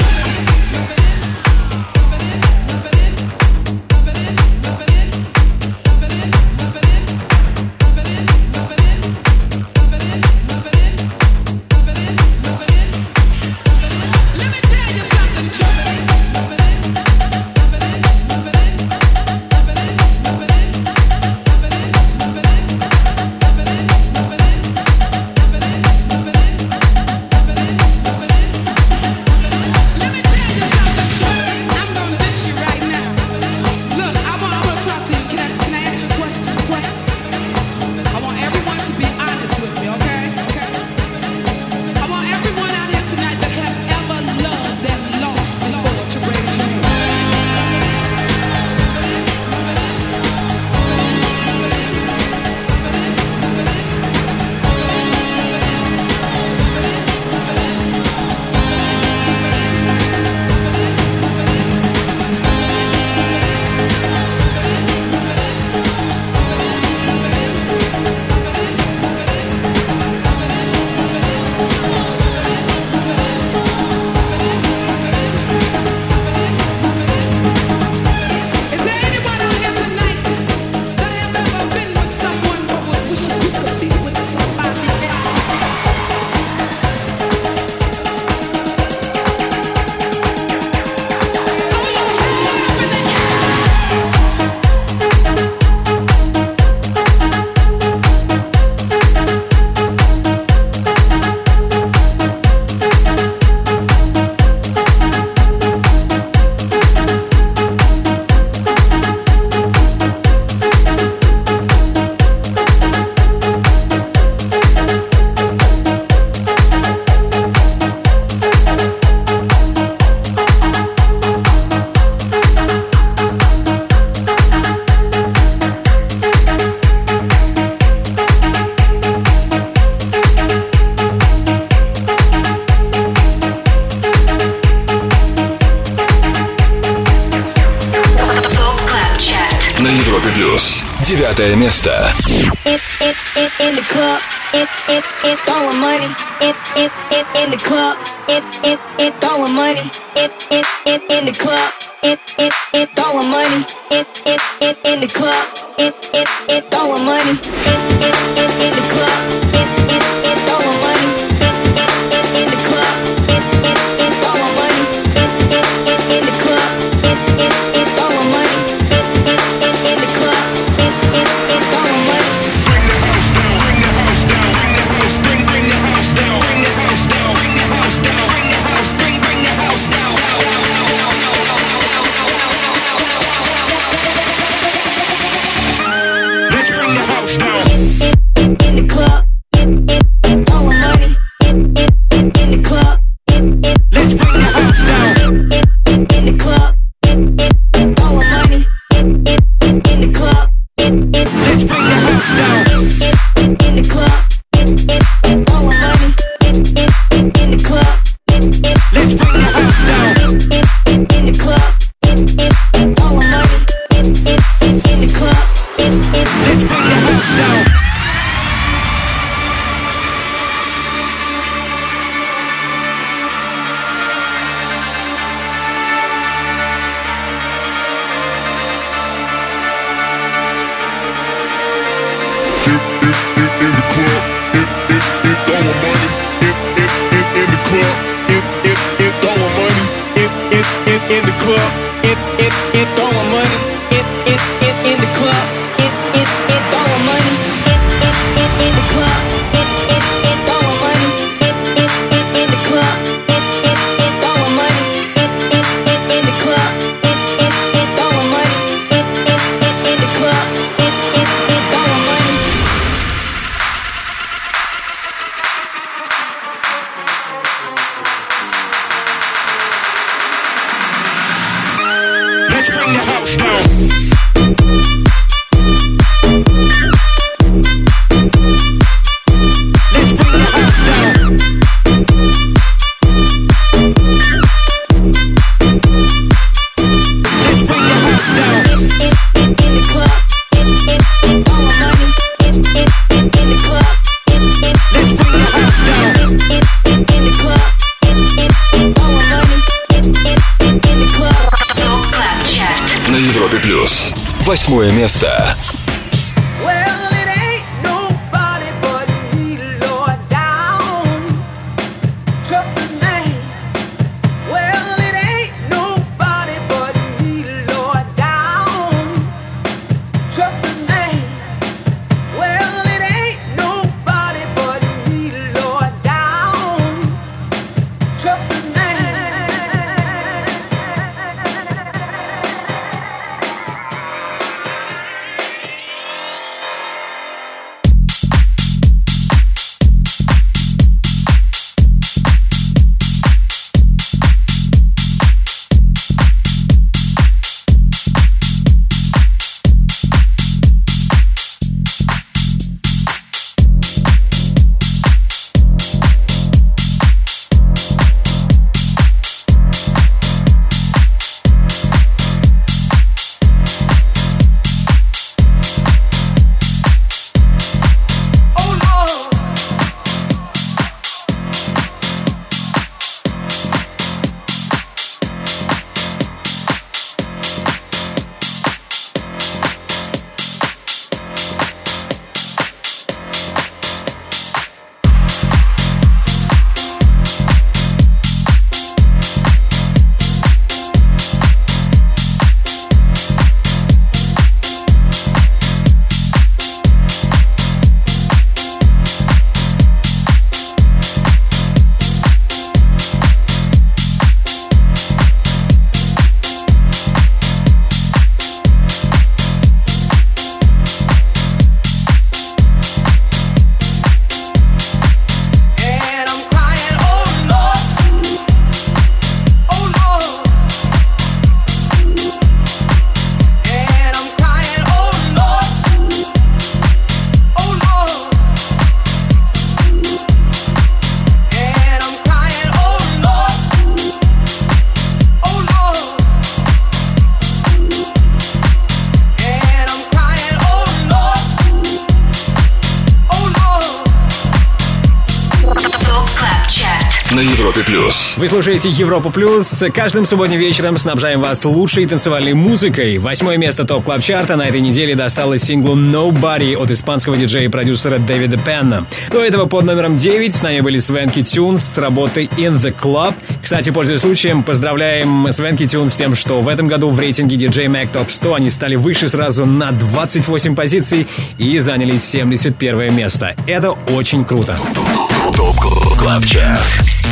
[448.40, 449.84] Вы слушаете Европу Плюс.
[449.94, 453.18] Каждым субботним вечером снабжаем вас лучшей танцевальной музыкой.
[453.18, 457.68] Восьмое место топ клаб чарта на этой неделе досталось синглу Nobody от испанского диджея и
[457.68, 459.08] продюсера Дэвида Пенна.
[459.30, 463.34] До этого под номером 9 с нами были Свенки Тюнс с работой In the Club.
[463.62, 467.88] Кстати, пользуясь случаем, поздравляем Свенки Тюнс с тем, что в этом году в рейтинге DJ
[467.88, 471.28] Mag Top 100 они стали выше сразу на 28 позиций
[471.58, 473.54] и заняли 71 место.
[473.68, 474.80] Это очень круто.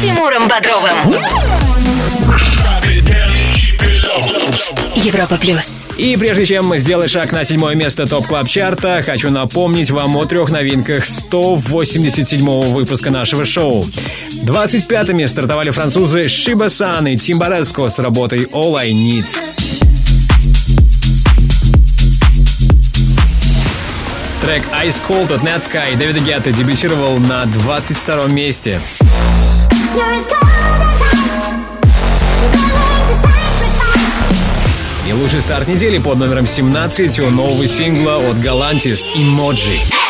[0.01, 1.15] Тимуром Бодровым.
[4.95, 5.85] Европа плюс.
[5.97, 10.25] И прежде чем сделать шаг на седьмое место топ клаб чарта хочу напомнить вам о
[10.25, 13.83] трех новинках 187-го выпуска нашего шоу.
[14.43, 19.39] 25-ми стартовали французы Шиба Сан и Тимбареско с работой All I Need.
[24.41, 28.79] Трек Ice Cold от Netsky Дэвида Гетта дебютировал на 22 месте.
[35.07, 40.06] И лучший старт недели под номером 17 у нового сингла от Galantis Emoji.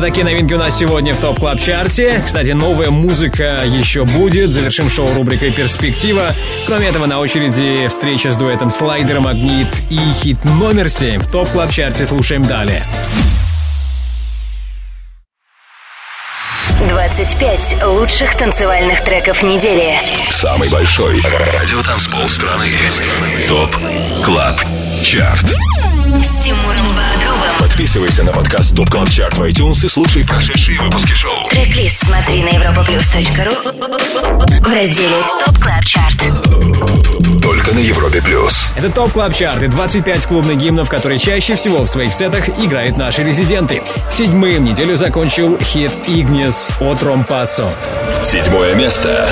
[0.00, 2.22] Вот такие новинки у нас сегодня в TOP Club Chart е.
[2.24, 4.50] Кстати, новая музыка еще будет.
[4.50, 6.32] Завершим шоу рубрикой «Перспектива».
[6.66, 11.50] Кроме этого, на очереди встреча с дуэтом Slider, Magnit и хит номер 7 в TOP
[11.50, 12.06] Club Chart е.
[12.06, 12.82] Слушаем далее.
[16.88, 19.98] 25 лучших танцевальных треков недели.
[20.30, 22.64] Самый большой радиотанцпол страны.
[23.48, 23.76] ТОП
[24.24, 24.60] КЛАБ
[25.02, 27.09] ЧАРТ С Тимуром.
[27.80, 31.48] Подписывайся на подкаст TOP CLUB CHART в iTunes и слушай прошедшие выпуски шоу.
[31.48, 33.54] Трек-лист смотри на europaplus.ru
[34.60, 37.40] в разделе TOP Club Chart.
[37.40, 38.68] Только на Европе плюс.
[38.76, 42.98] Это TOP Club Chart и 25 клубных гимнов, которые чаще всего в своих сетах играют
[42.98, 43.82] наши резиденты.
[44.12, 47.66] Седьмым неделю закончил хит «Игнес» от Ромпасо.
[48.24, 49.26] Седьмое место.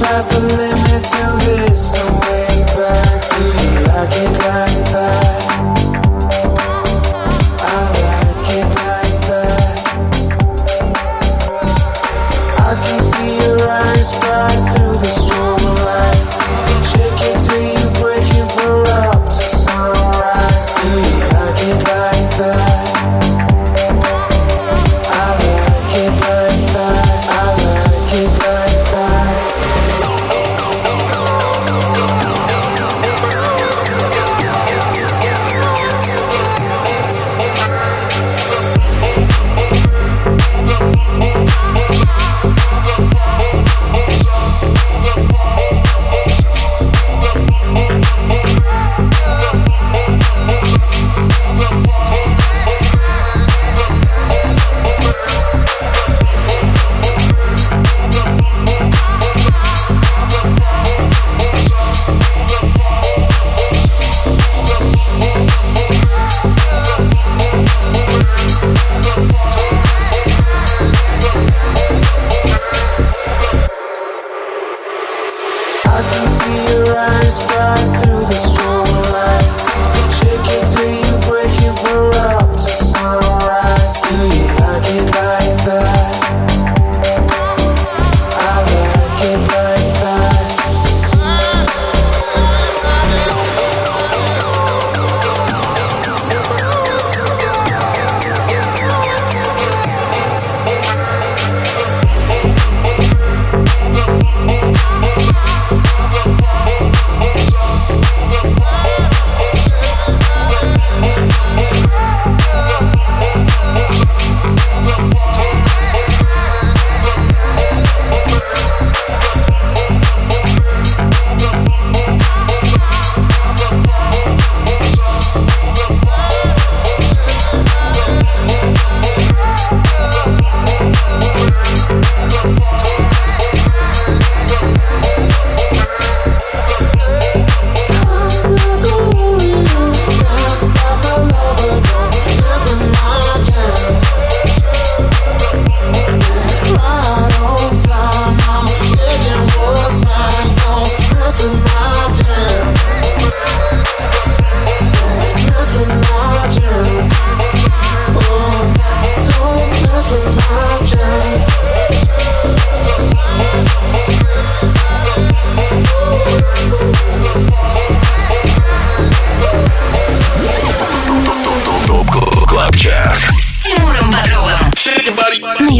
[0.00, 2.30] Past the limits of this, no way back.
[2.30, 2.39] Do
[4.00, 4.79] I can't lie.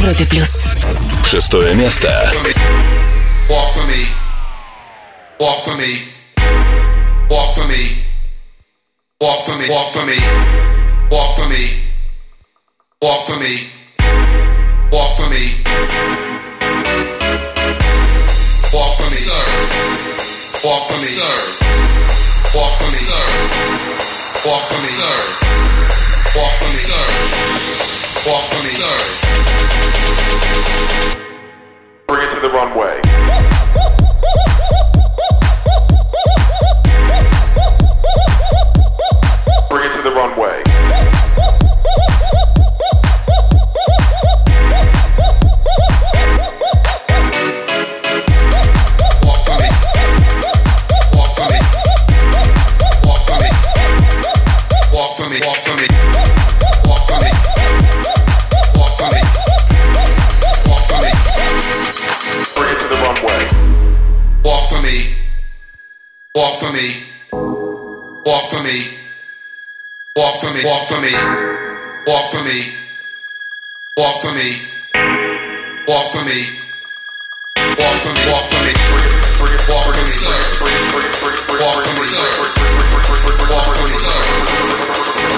[0.10, 0.64] Европе плюс.
[1.26, 2.08] Шестое место.
[3.48, 4.06] Walk for me.
[5.40, 6.00] Walk for me.
[7.30, 8.04] Walk for me.
[9.20, 9.68] Walk for me.
[9.68, 10.18] Walk for me.
[11.12, 11.80] Walk for me.
[13.02, 13.60] Walk for me.
[14.92, 15.56] Walk for me.
[18.74, 19.18] Walk for me.
[19.18, 19.44] Sir.
[20.64, 21.08] Walk for me.
[21.08, 21.36] Sir.
[22.56, 23.02] Walk for me.
[23.10, 23.26] Sir.
[24.46, 24.90] Walk for me.
[24.98, 25.18] Sir.
[26.36, 27.99] Walk for me.
[28.27, 28.77] Walk for me.
[32.07, 33.01] Bring it to the runway.
[39.71, 41.70] Bring it to the runway.
[66.33, 66.95] Walk for me.
[67.33, 68.87] Walk for me.
[70.15, 70.65] Walk for me.
[70.65, 71.13] Walk for me.
[72.07, 72.73] Walk for me.
[73.97, 74.55] Walk for me.
[75.89, 76.47] Walk for me.
[77.81, 78.31] Walk for me.
[78.31, 78.73] Walk for me.
[79.69, 80.15] Walk for me.
[81.59, 82.15] Walk for me.
[83.51, 83.99] Walk for me.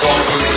[0.02, 0.50] Walk for me.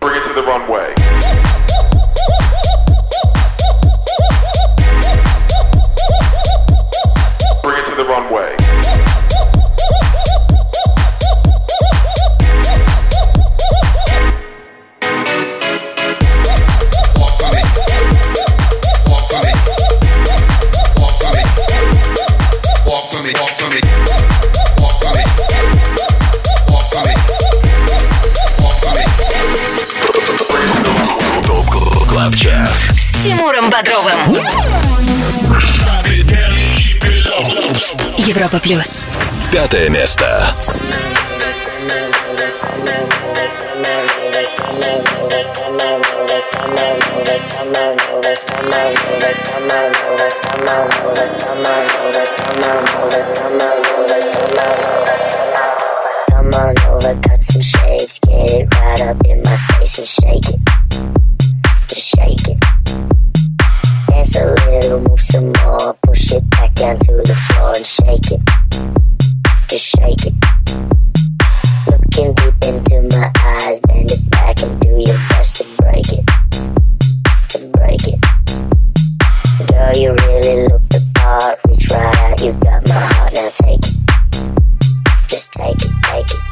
[0.00, 1.37] Bring it to the runway.
[7.98, 8.54] the runway.
[32.92, 34.87] С Тимуром Бодровым.
[38.18, 39.06] Европа плюс.
[39.50, 40.54] Пятое место.
[58.26, 60.60] Get it right up in my space and shake it.
[61.88, 63.17] Just shake it.
[64.18, 68.32] Dance a little, move some more, push it back down to the floor and shake
[68.32, 68.40] it.
[69.68, 70.34] Just shake it.
[71.86, 76.26] Looking deep into my eyes, bend it back and do your best to break it.
[77.50, 78.18] To break it.
[79.68, 83.78] Girl, you really look the part, reach right out, you got my heart, now take
[83.78, 83.94] it.
[85.28, 86.47] Just take it, take it, take it.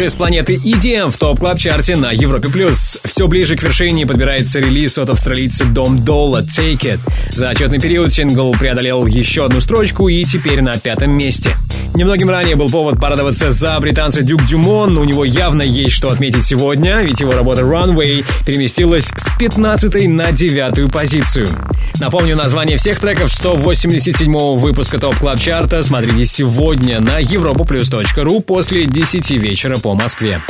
[0.00, 2.98] Лучшее с планеты EDM в TOP Club Chart е на Европе плюс.
[3.04, 7.00] Все ближе к вершине подбирается релиз от австралийца Dom Dolla Take It.
[7.28, 11.54] За отчетный период сингл преодолел еще одну строчку и теперь на пятом месте.
[11.94, 14.96] Немногим ранее был повод порадоваться за британца Duke Dumont.
[14.96, 20.32] У него явно есть что отметить сегодня, ведь его работа Runway переместилась с 15 на
[20.32, 21.46] 9 позицию.
[22.00, 28.86] Напомню, название всех треков 187 выпуска TOP Club Chart а смотрите сегодня на europaplus.ru после
[28.86, 30.40] 10 вечера по Москве.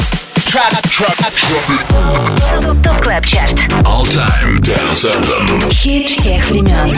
[2.82, 3.52] ТОП КЛАБ ЧАРТ
[3.84, 5.70] All Time Dance Anthem.
[5.72, 6.90] Хит всех времен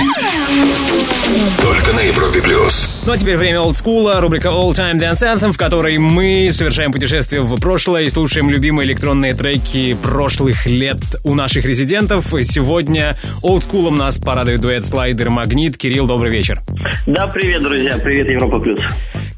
[1.61, 3.03] Только на Европе плюс.
[3.05, 7.43] Ну а теперь время олдскула, рубрика All Time Dance Anthem, в которой мы совершаем путешествие
[7.43, 12.29] в прошлое и слушаем любимые электронные треки прошлых лет у наших резидентов.
[12.45, 15.77] Сегодня олдскулом нас порадует дуэт Слайдер Магнит.
[15.77, 16.63] Кирилл, добрый вечер.
[17.07, 18.81] Да, привет, друзья, привет, Европа Плюс.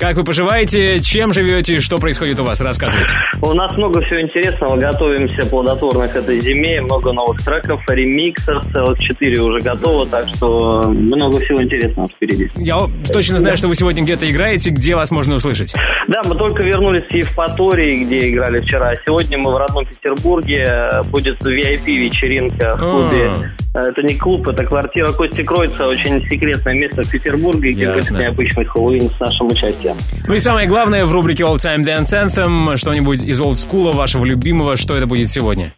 [0.05, 1.01] Как вы поживаете?
[1.01, 1.81] Чем живете?
[1.81, 2.61] Что происходит у вас?
[2.61, 3.11] Рассказывайте.
[3.41, 8.99] У нас много всего интересного, готовимся плодотворно к этой зиме, много новых треков, ремиксов, целых
[8.99, 12.51] четыре уже готово, так что много всего интересного впереди.
[12.57, 14.69] Я точно знаю, что вы сегодня где-то играете.
[14.69, 15.73] Где вас можно услышать?
[16.07, 18.93] Да, мы только вернулись с Евпатории, где играли вчера.
[19.07, 21.01] Сегодня мы в родном Петербурге.
[21.11, 23.55] Будет VIP-вечеринка в клубе.
[23.75, 25.89] Э, Это не клуб, это квартира Кости Кройца.
[25.89, 29.97] Очень секретное место в Петербурге, где будет необычный Хэллоуин с нашим участием.
[30.27, 34.77] Ну и самое главное в рубрике All Time Dance Anthem, что-нибудь из олдскула вашего любимого,
[34.77, 35.73] что это будет сегодня?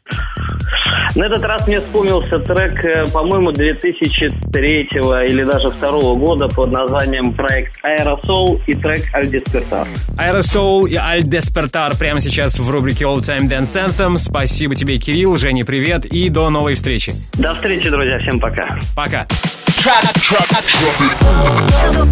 [1.14, 4.88] На этот раз мне вспомнился трек, э, по-моему, 2003
[5.26, 9.88] или даже 2002 года под названием проект Aerosol и трек Аль Деспертар.
[10.18, 14.18] Aerosol и Аль Деспертар прямо сейчас в рубрике All Time Dance Anthem.
[14.18, 17.14] Спасибо тебе, Кирилл, Жене, привет и до новой встречи.
[17.38, 18.66] До встречи, друзья, всем пока.
[18.94, 19.26] Пока.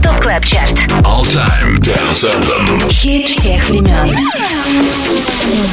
[0.02, 0.72] ТОП КЛАБ ЧАРТ
[1.02, 2.88] All Time Dance Anthem.
[2.88, 4.10] Хит всех времен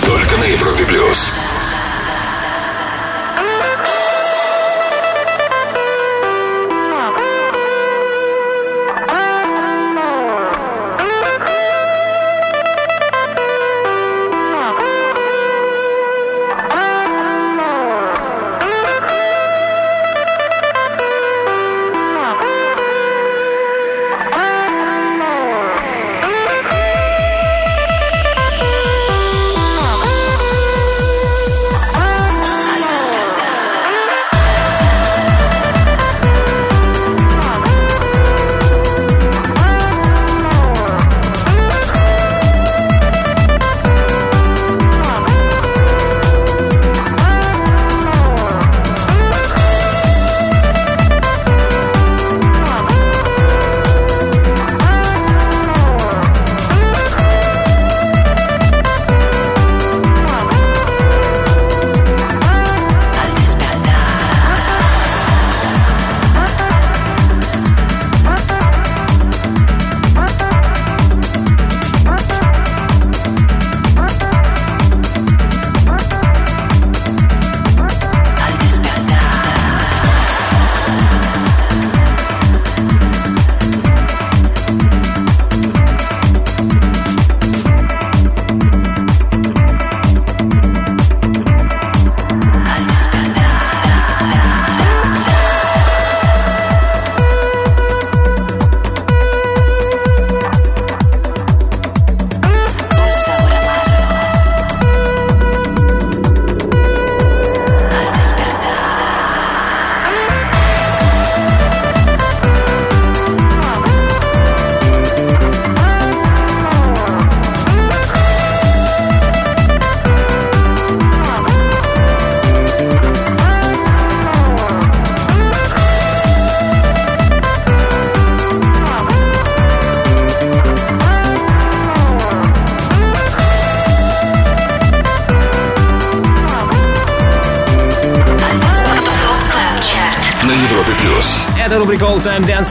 [0.05, 1.33] Только на Европе плюс.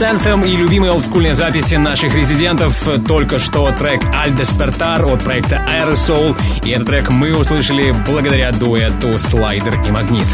[0.01, 2.75] Dance Anthem и любимые олдскульные записи наших резидентов.
[3.07, 6.35] Только что трек Al Despertar от проекта Aerosol.
[6.65, 10.25] И этот трек мы услышали благодаря дуэту Слайдер и Магнит.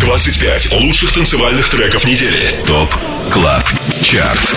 [0.00, 2.54] 25 лучших танцевальных треков недели.
[2.66, 2.92] Top
[3.32, 3.62] Club
[4.02, 4.54] Chart.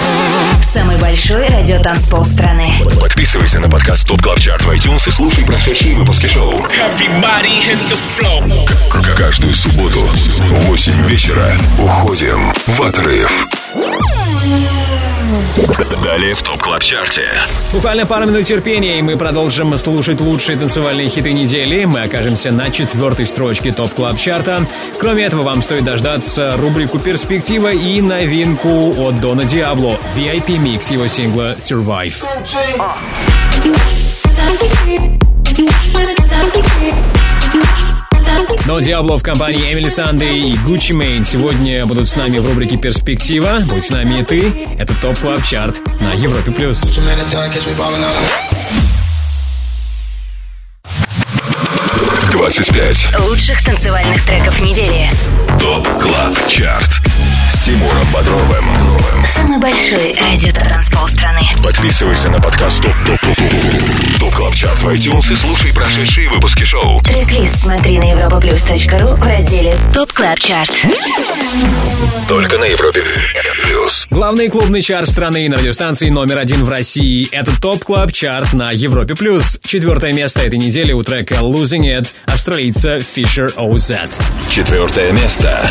[0.64, 5.96] Самый большой радиотанцпол страны Подписывайся на подкаст Top Club Chart в iTunes и слушай прошедшие
[5.96, 6.58] выпуски шоу.
[8.90, 13.48] К- Каждую субботу в 8 вечера уходим в отрыв.
[16.04, 17.26] Далее в Top Club Chart е.
[17.74, 21.84] Буквально пару минут терпения, и мы продолжим слушать лучшие танцевальные хиты недели.
[21.84, 24.66] Мы окажемся на четвертой строчке Top Club Chart а.
[25.00, 31.08] Кроме этого, вам стоит дождаться рубрику «Перспектива» и новинку от Дона Диабло VIP микс его
[31.08, 32.16] сингла «Survive».
[38.66, 42.78] Дон Диабло в компании Эмили Санды и Гуччи Мейн сегодня будут с нами в рубрике
[42.78, 43.60] «Перспектива».
[43.66, 44.54] Будь с нами и ты.
[44.78, 46.52] Это Top Club Chart на Европе+.
[46.52, 46.82] плюс.
[52.32, 55.10] 25 лучших танцевальных треков недели.
[55.60, 57.02] Top Club Chart
[57.68, 58.66] Тимуром Бодровым
[59.26, 61.42] Самый большой радио-танцпол страны.
[61.62, 66.30] Подписывайся на подкаст Top Top Top Top Top Club Chart в iTunes и слушай прошедшие
[66.30, 70.72] выпуски шоу Трек-лист смотри на europaplus.ru в разделе Top Club Chart.
[72.30, 73.04] Только на Европе
[73.66, 78.54] Плюс Главный клубный чарт страны на радиостанции номер один в России– это Top Club Chart
[78.54, 79.14] на Европе+.
[79.14, 79.60] плюс.
[79.62, 84.10] Четвертое место этой недели у трека «Losing It» австралийца Fisher OZ.
[84.50, 85.70] Четвертое место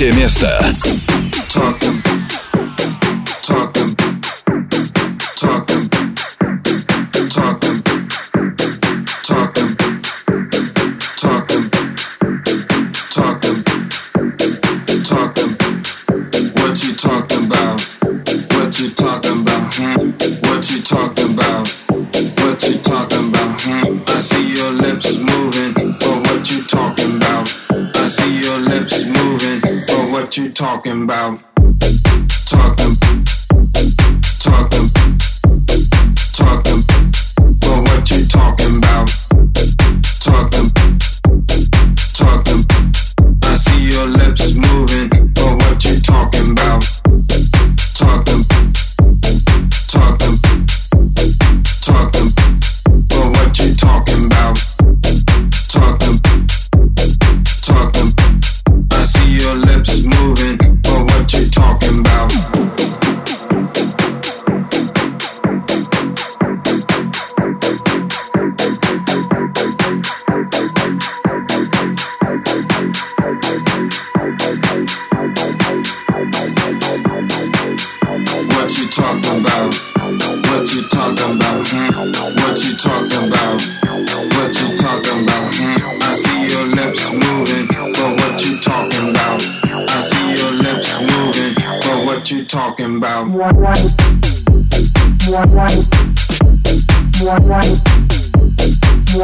[0.00, 0.89] Третье место.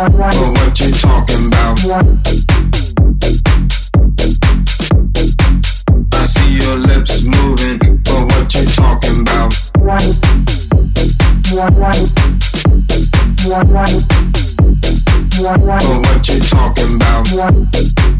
[0.07, 1.79] But what you talking about?
[6.13, 9.53] I see your lips moving, but what you talking about?
[9.73, 10.05] But
[16.05, 18.16] what you talking about?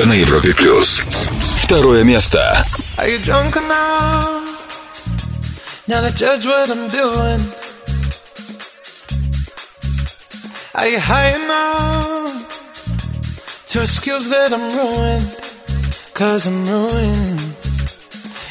[0.00, 1.02] Только на Европе плюс.
[1.62, 2.64] Второе место.
[2.96, 4.40] Are you drunk enough
[5.86, 7.40] now to judge what I'm doing?
[10.76, 12.48] Are you high enough
[13.68, 15.28] to excuse that I'm ruined?
[16.14, 17.40] Cause I'm ruined.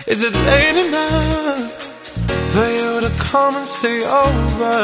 [0.05, 1.73] Is it late enough
[2.53, 4.75] for you to come and stay over?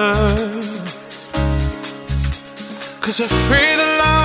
[2.99, 4.24] Cause we're free to love,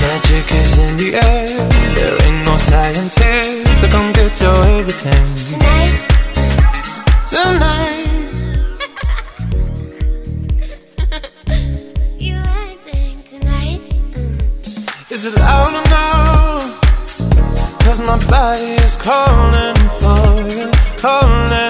[0.00, 1.68] Magic is in the air.
[1.96, 5.26] There ain't no science here, so come get your everything.
[5.50, 5.94] Tonight.
[7.30, 8.06] Tonight.
[12.26, 13.80] you acting tonight?
[14.12, 15.12] Mm.
[15.12, 16.64] Is it loud enough?
[17.84, 20.24] Cause my body is calling for
[20.54, 21.69] you, calling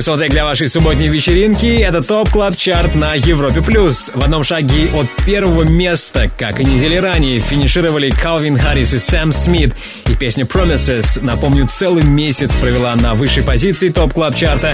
[0.00, 1.66] Идеальный саундтрек для вашей субботней вечеринки.
[1.66, 3.60] Это Top Club Chart на Европе+.
[3.60, 4.10] плюс.
[4.14, 9.30] В одном шаге от первого места, как и недели ранее, финишировали Калвин Харрис и Сэм
[9.32, 9.74] Смит.
[10.06, 14.72] И песня Promises, напомню, целый месяц провела на высшей позиции Top Club Chart а.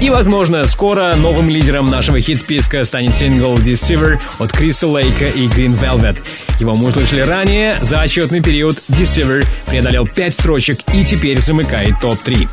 [0.00, 5.78] И, возможно, скоро новым лидером нашего хит-списка станет сингл Deceiver от Криса Лейка и Green
[5.78, 6.16] Velvet.
[6.60, 7.74] Его мы услышали ранее.
[7.82, 12.48] За отчетный период Deceiver преодолел 5 строчек и теперь замыкает топ-3.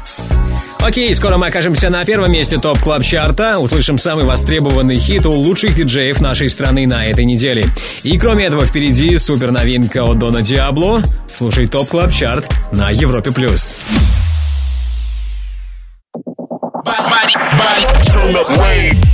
[0.79, 5.33] Окей, скоро мы окажемся на первом месте топ клаб чарта услышим самый востребованный хит у
[5.33, 7.65] лучших диджеев нашей страны на этой неделе.
[8.03, 11.01] И кроме этого впереди супер новинка от Дона Диабло.
[11.37, 13.31] Слушай топ клаб чарт на Европе+.
[13.31, 13.75] плюс.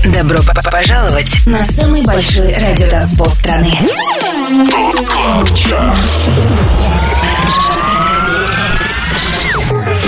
[0.05, 3.71] Добро п- п- пожаловать на самый большой радиотанцпол страны.
[4.71, 5.95] ТОП КЛАБ ЧАРТ.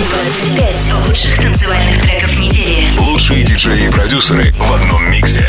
[0.10, 2.98] 25 лучших танцевальных треков недели.
[3.00, 5.48] Лучшие диджеи и продюсеры в одном миксе.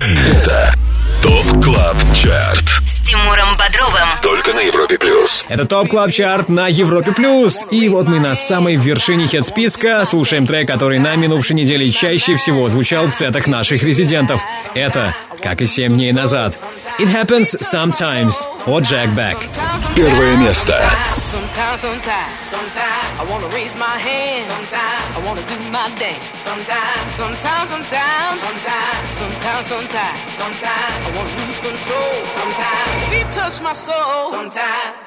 [0.00, 0.74] Это
[1.22, 2.64] Top Club Chart.
[2.86, 4.08] С Тимуром Бодровым.
[4.22, 5.44] Только на Европе плюс.
[5.48, 7.12] Это Top Club Chart на Европе+.
[7.12, 7.66] плюс.
[7.70, 12.68] И вот мы на самой вершине хит-списка слушаем трек, который на минувшей неделе чаще всего
[12.68, 14.42] звучал в сетах наших резидентов.
[14.74, 16.55] Это, как и 7 дней назад,
[16.99, 18.35] It Happens Sometimes
[18.65, 19.37] от Jack Back.
[19.95, 20.75] Первое место.
[21.29, 24.45] Sometimes, sometimes, sometimes I wanna raise my hand.
[24.49, 26.25] Sometimes I wanna do my dance.
[26.43, 32.13] Sometimes, sometimes, sometimes, sometimes, sometimes, sometimes, sometimes I wanna lose control.
[32.37, 34.31] Sometimes feet touch my soul.
[34.31, 35.02] Sometimes.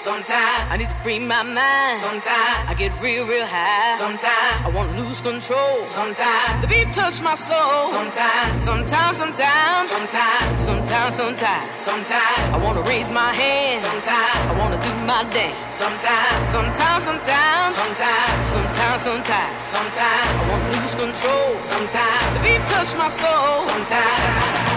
[0.00, 2.00] Sometimes I need to free my mind.
[2.00, 4.00] Sometimes I get real, real high.
[4.00, 5.84] Sometimes I wanna lose control.
[5.84, 7.92] Sometimes the beat touch my soul.
[7.92, 13.84] Sometimes, sometimes, sometimes, sometimes, sometimes, sometimes, sometimes I wanna raise my hand.
[13.84, 15.68] Sometimes I wanna do my dance.
[15.68, 21.60] Sometimes, sometimes, sometimes, sometimes, sometimes, sometimes, sometimes I wanna lose control.
[21.60, 23.68] Sometimes the beat touch my soul.
[23.68, 24.69] Sometimes,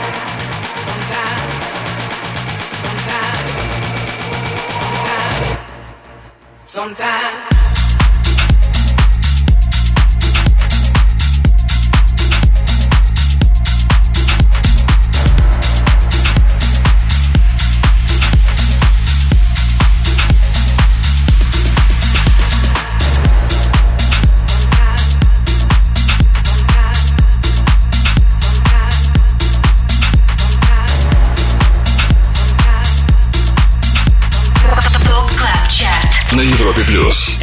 [6.74, 7.53] sometimes,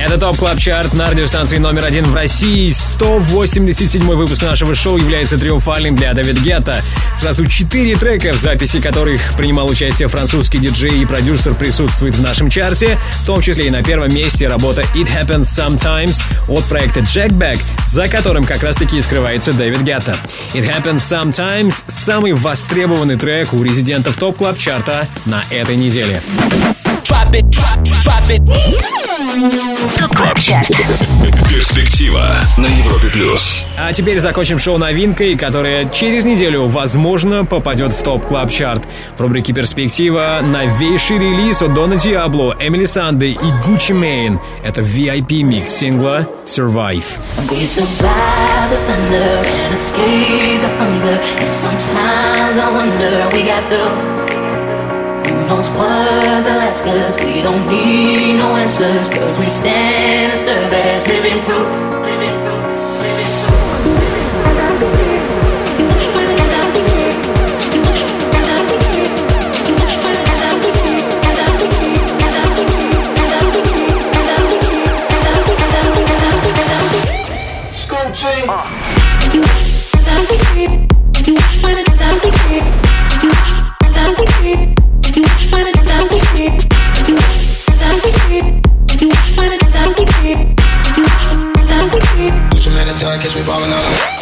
[0.01, 2.73] Это Top Club Chart на радиостанции номер один в России.
[2.73, 6.83] 187 выпуск нашего шоу является триумфальным для Давид Гетта.
[7.21, 12.49] Сразу четыре трека, в записи которых принимал участие французский диджей и продюсер присутствует в нашем
[12.49, 17.33] чарте, в том числе и на первом месте работа It Happens Sometimes от проекта Jack
[17.33, 20.19] Back, за которым как раз-таки и скрывается Дэвид Гетта.
[20.55, 26.23] It Happens Sometimes– самый востребованный трек у резидентов Top Club Chart а на этой неделе.
[27.11, 28.41] Drop it, drop, drop it.
[31.49, 33.57] Перспектива на Европе плюс.
[33.77, 38.85] А теперь закончим шоу новинкой, которая через неделю, возможно, попадет в топ клаб чарт.
[39.19, 44.39] В рубрике «Перспектива» новейший релиз от Дона Диабло, Эмили Санды и Гуччи Мейн.
[44.63, 47.05] Это VIP-микс сингла «Survive».
[47.51, 51.21] We survive the thunder and escape the hunger.
[51.41, 54.20] And sometimes I wonder we got the.
[55.51, 57.17] Knows what they'll us?
[57.25, 59.09] We don't need no answers.
[59.09, 61.67] Cause we stand and serve as living proof.
[62.07, 62.63] Living proof.
[77.75, 78.47] School team.
[84.31, 84.80] Gucci man
[93.31, 94.20] bitch, we ballin' out.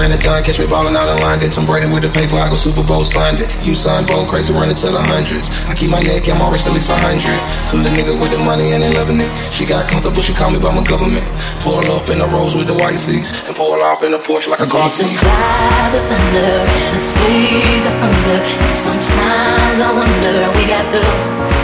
[0.00, 1.50] It done, catch me ballin' out in London.
[1.50, 3.48] Tom Brady with the paper, I go Super Bowl signed it.
[3.64, 5.48] You sign bold, crazy, running to the hundreds.
[5.64, 7.38] I keep my neck, I'm always at least a hundred.
[7.72, 9.30] Hood nigga with the money and they loving it.
[9.52, 11.24] She got comfortable, she call me by my government.
[11.64, 14.48] Pull up in the rose with the white seats and pull off in the Porsche
[14.48, 15.08] like a car seat.
[15.08, 16.52] Survive the thunder
[16.84, 18.38] and escape the hunger.
[18.76, 21.56] Sometimes I wonder we got the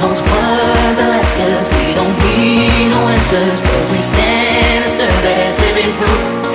[0.00, 3.60] those were the last cause we don't need no answers.
[3.60, 6.45] Cause we stand and serve as living proof.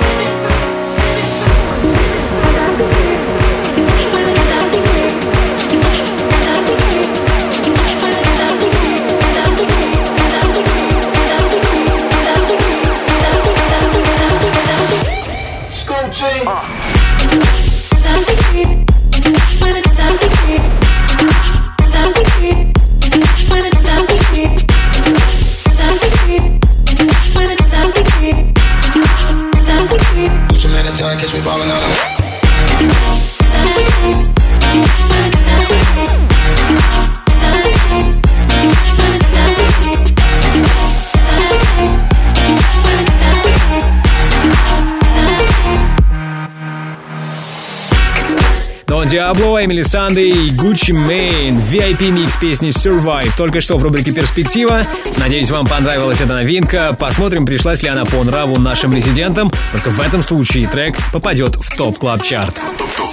[49.12, 51.58] Диабло, Эмили Санды и Гуччи Мейн.
[51.58, 53.36] VIP микс песни Survive.
[53.36, 54.84] Только что в рубрике «Перспектива».
[55.18, 56.96] Надеюсь, вам понравилась эта новинка.
[56.98, 59.52] Посмотрим, пришлась ли она по нраву нашим резидентам.
[59.72, 61.98] Только в этом случае трек попадет в Top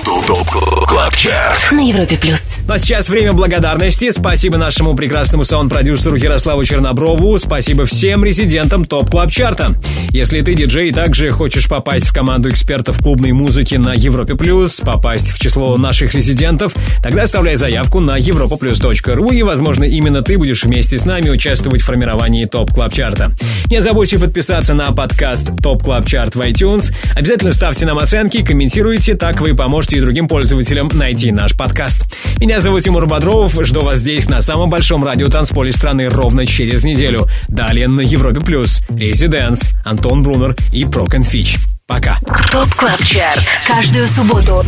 [0.03, 2.55] Club Chart Top Club Chart На Европе плюс.
[2.67, 4.11] Ну а сейчас время благодарности.
[4.11, 7.37] Спасибо нашему прекрасному саунд-продюсеру Ярославу Черноброву.
[7.39, 9.75] Спасибо всем резидентам Top Club Chart а.
[10.11, 14.79] Если ты диджей и также хочешь попасть в команду экспертов клубной музыки на Европе Плюс,
[14.79, 20.63] попасть в число наших резидентов, тогда оставляй заявку на europaplus.ru и, возможно, именно ты будешь
[20.63, 23.31] вместе с нами участвовать в формировании Top Club Chart а.
[23.67, 26.93] Не забудьте подписаться на подкаст Top Club Chart в iTunes.
[27.15, 32.05] Обязательно ставьте нам оценки, комментируйте, так вы поможете и другим пользователям найти наш подкаст.
[32.39, 37.27] Меня зовут Тимур Бодров, жду вас здесь на самом большом радиотанцполе страны ровно через неделю.
[37.47, 41.57] Далее на Европе Плюс, ResiDANCE, Антон Брунер и Prok & Fitch.
[41.87, 42.19] Пока.
[42.51, 43.45] ТОП КЛАБ ЧАРТ.
[43.67, 44.63] Каждую субботу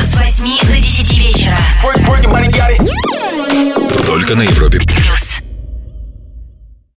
[0.00, 1.56] с 8 до 10 вечера.
[4.06, 5.33] Только на Европе Плюс.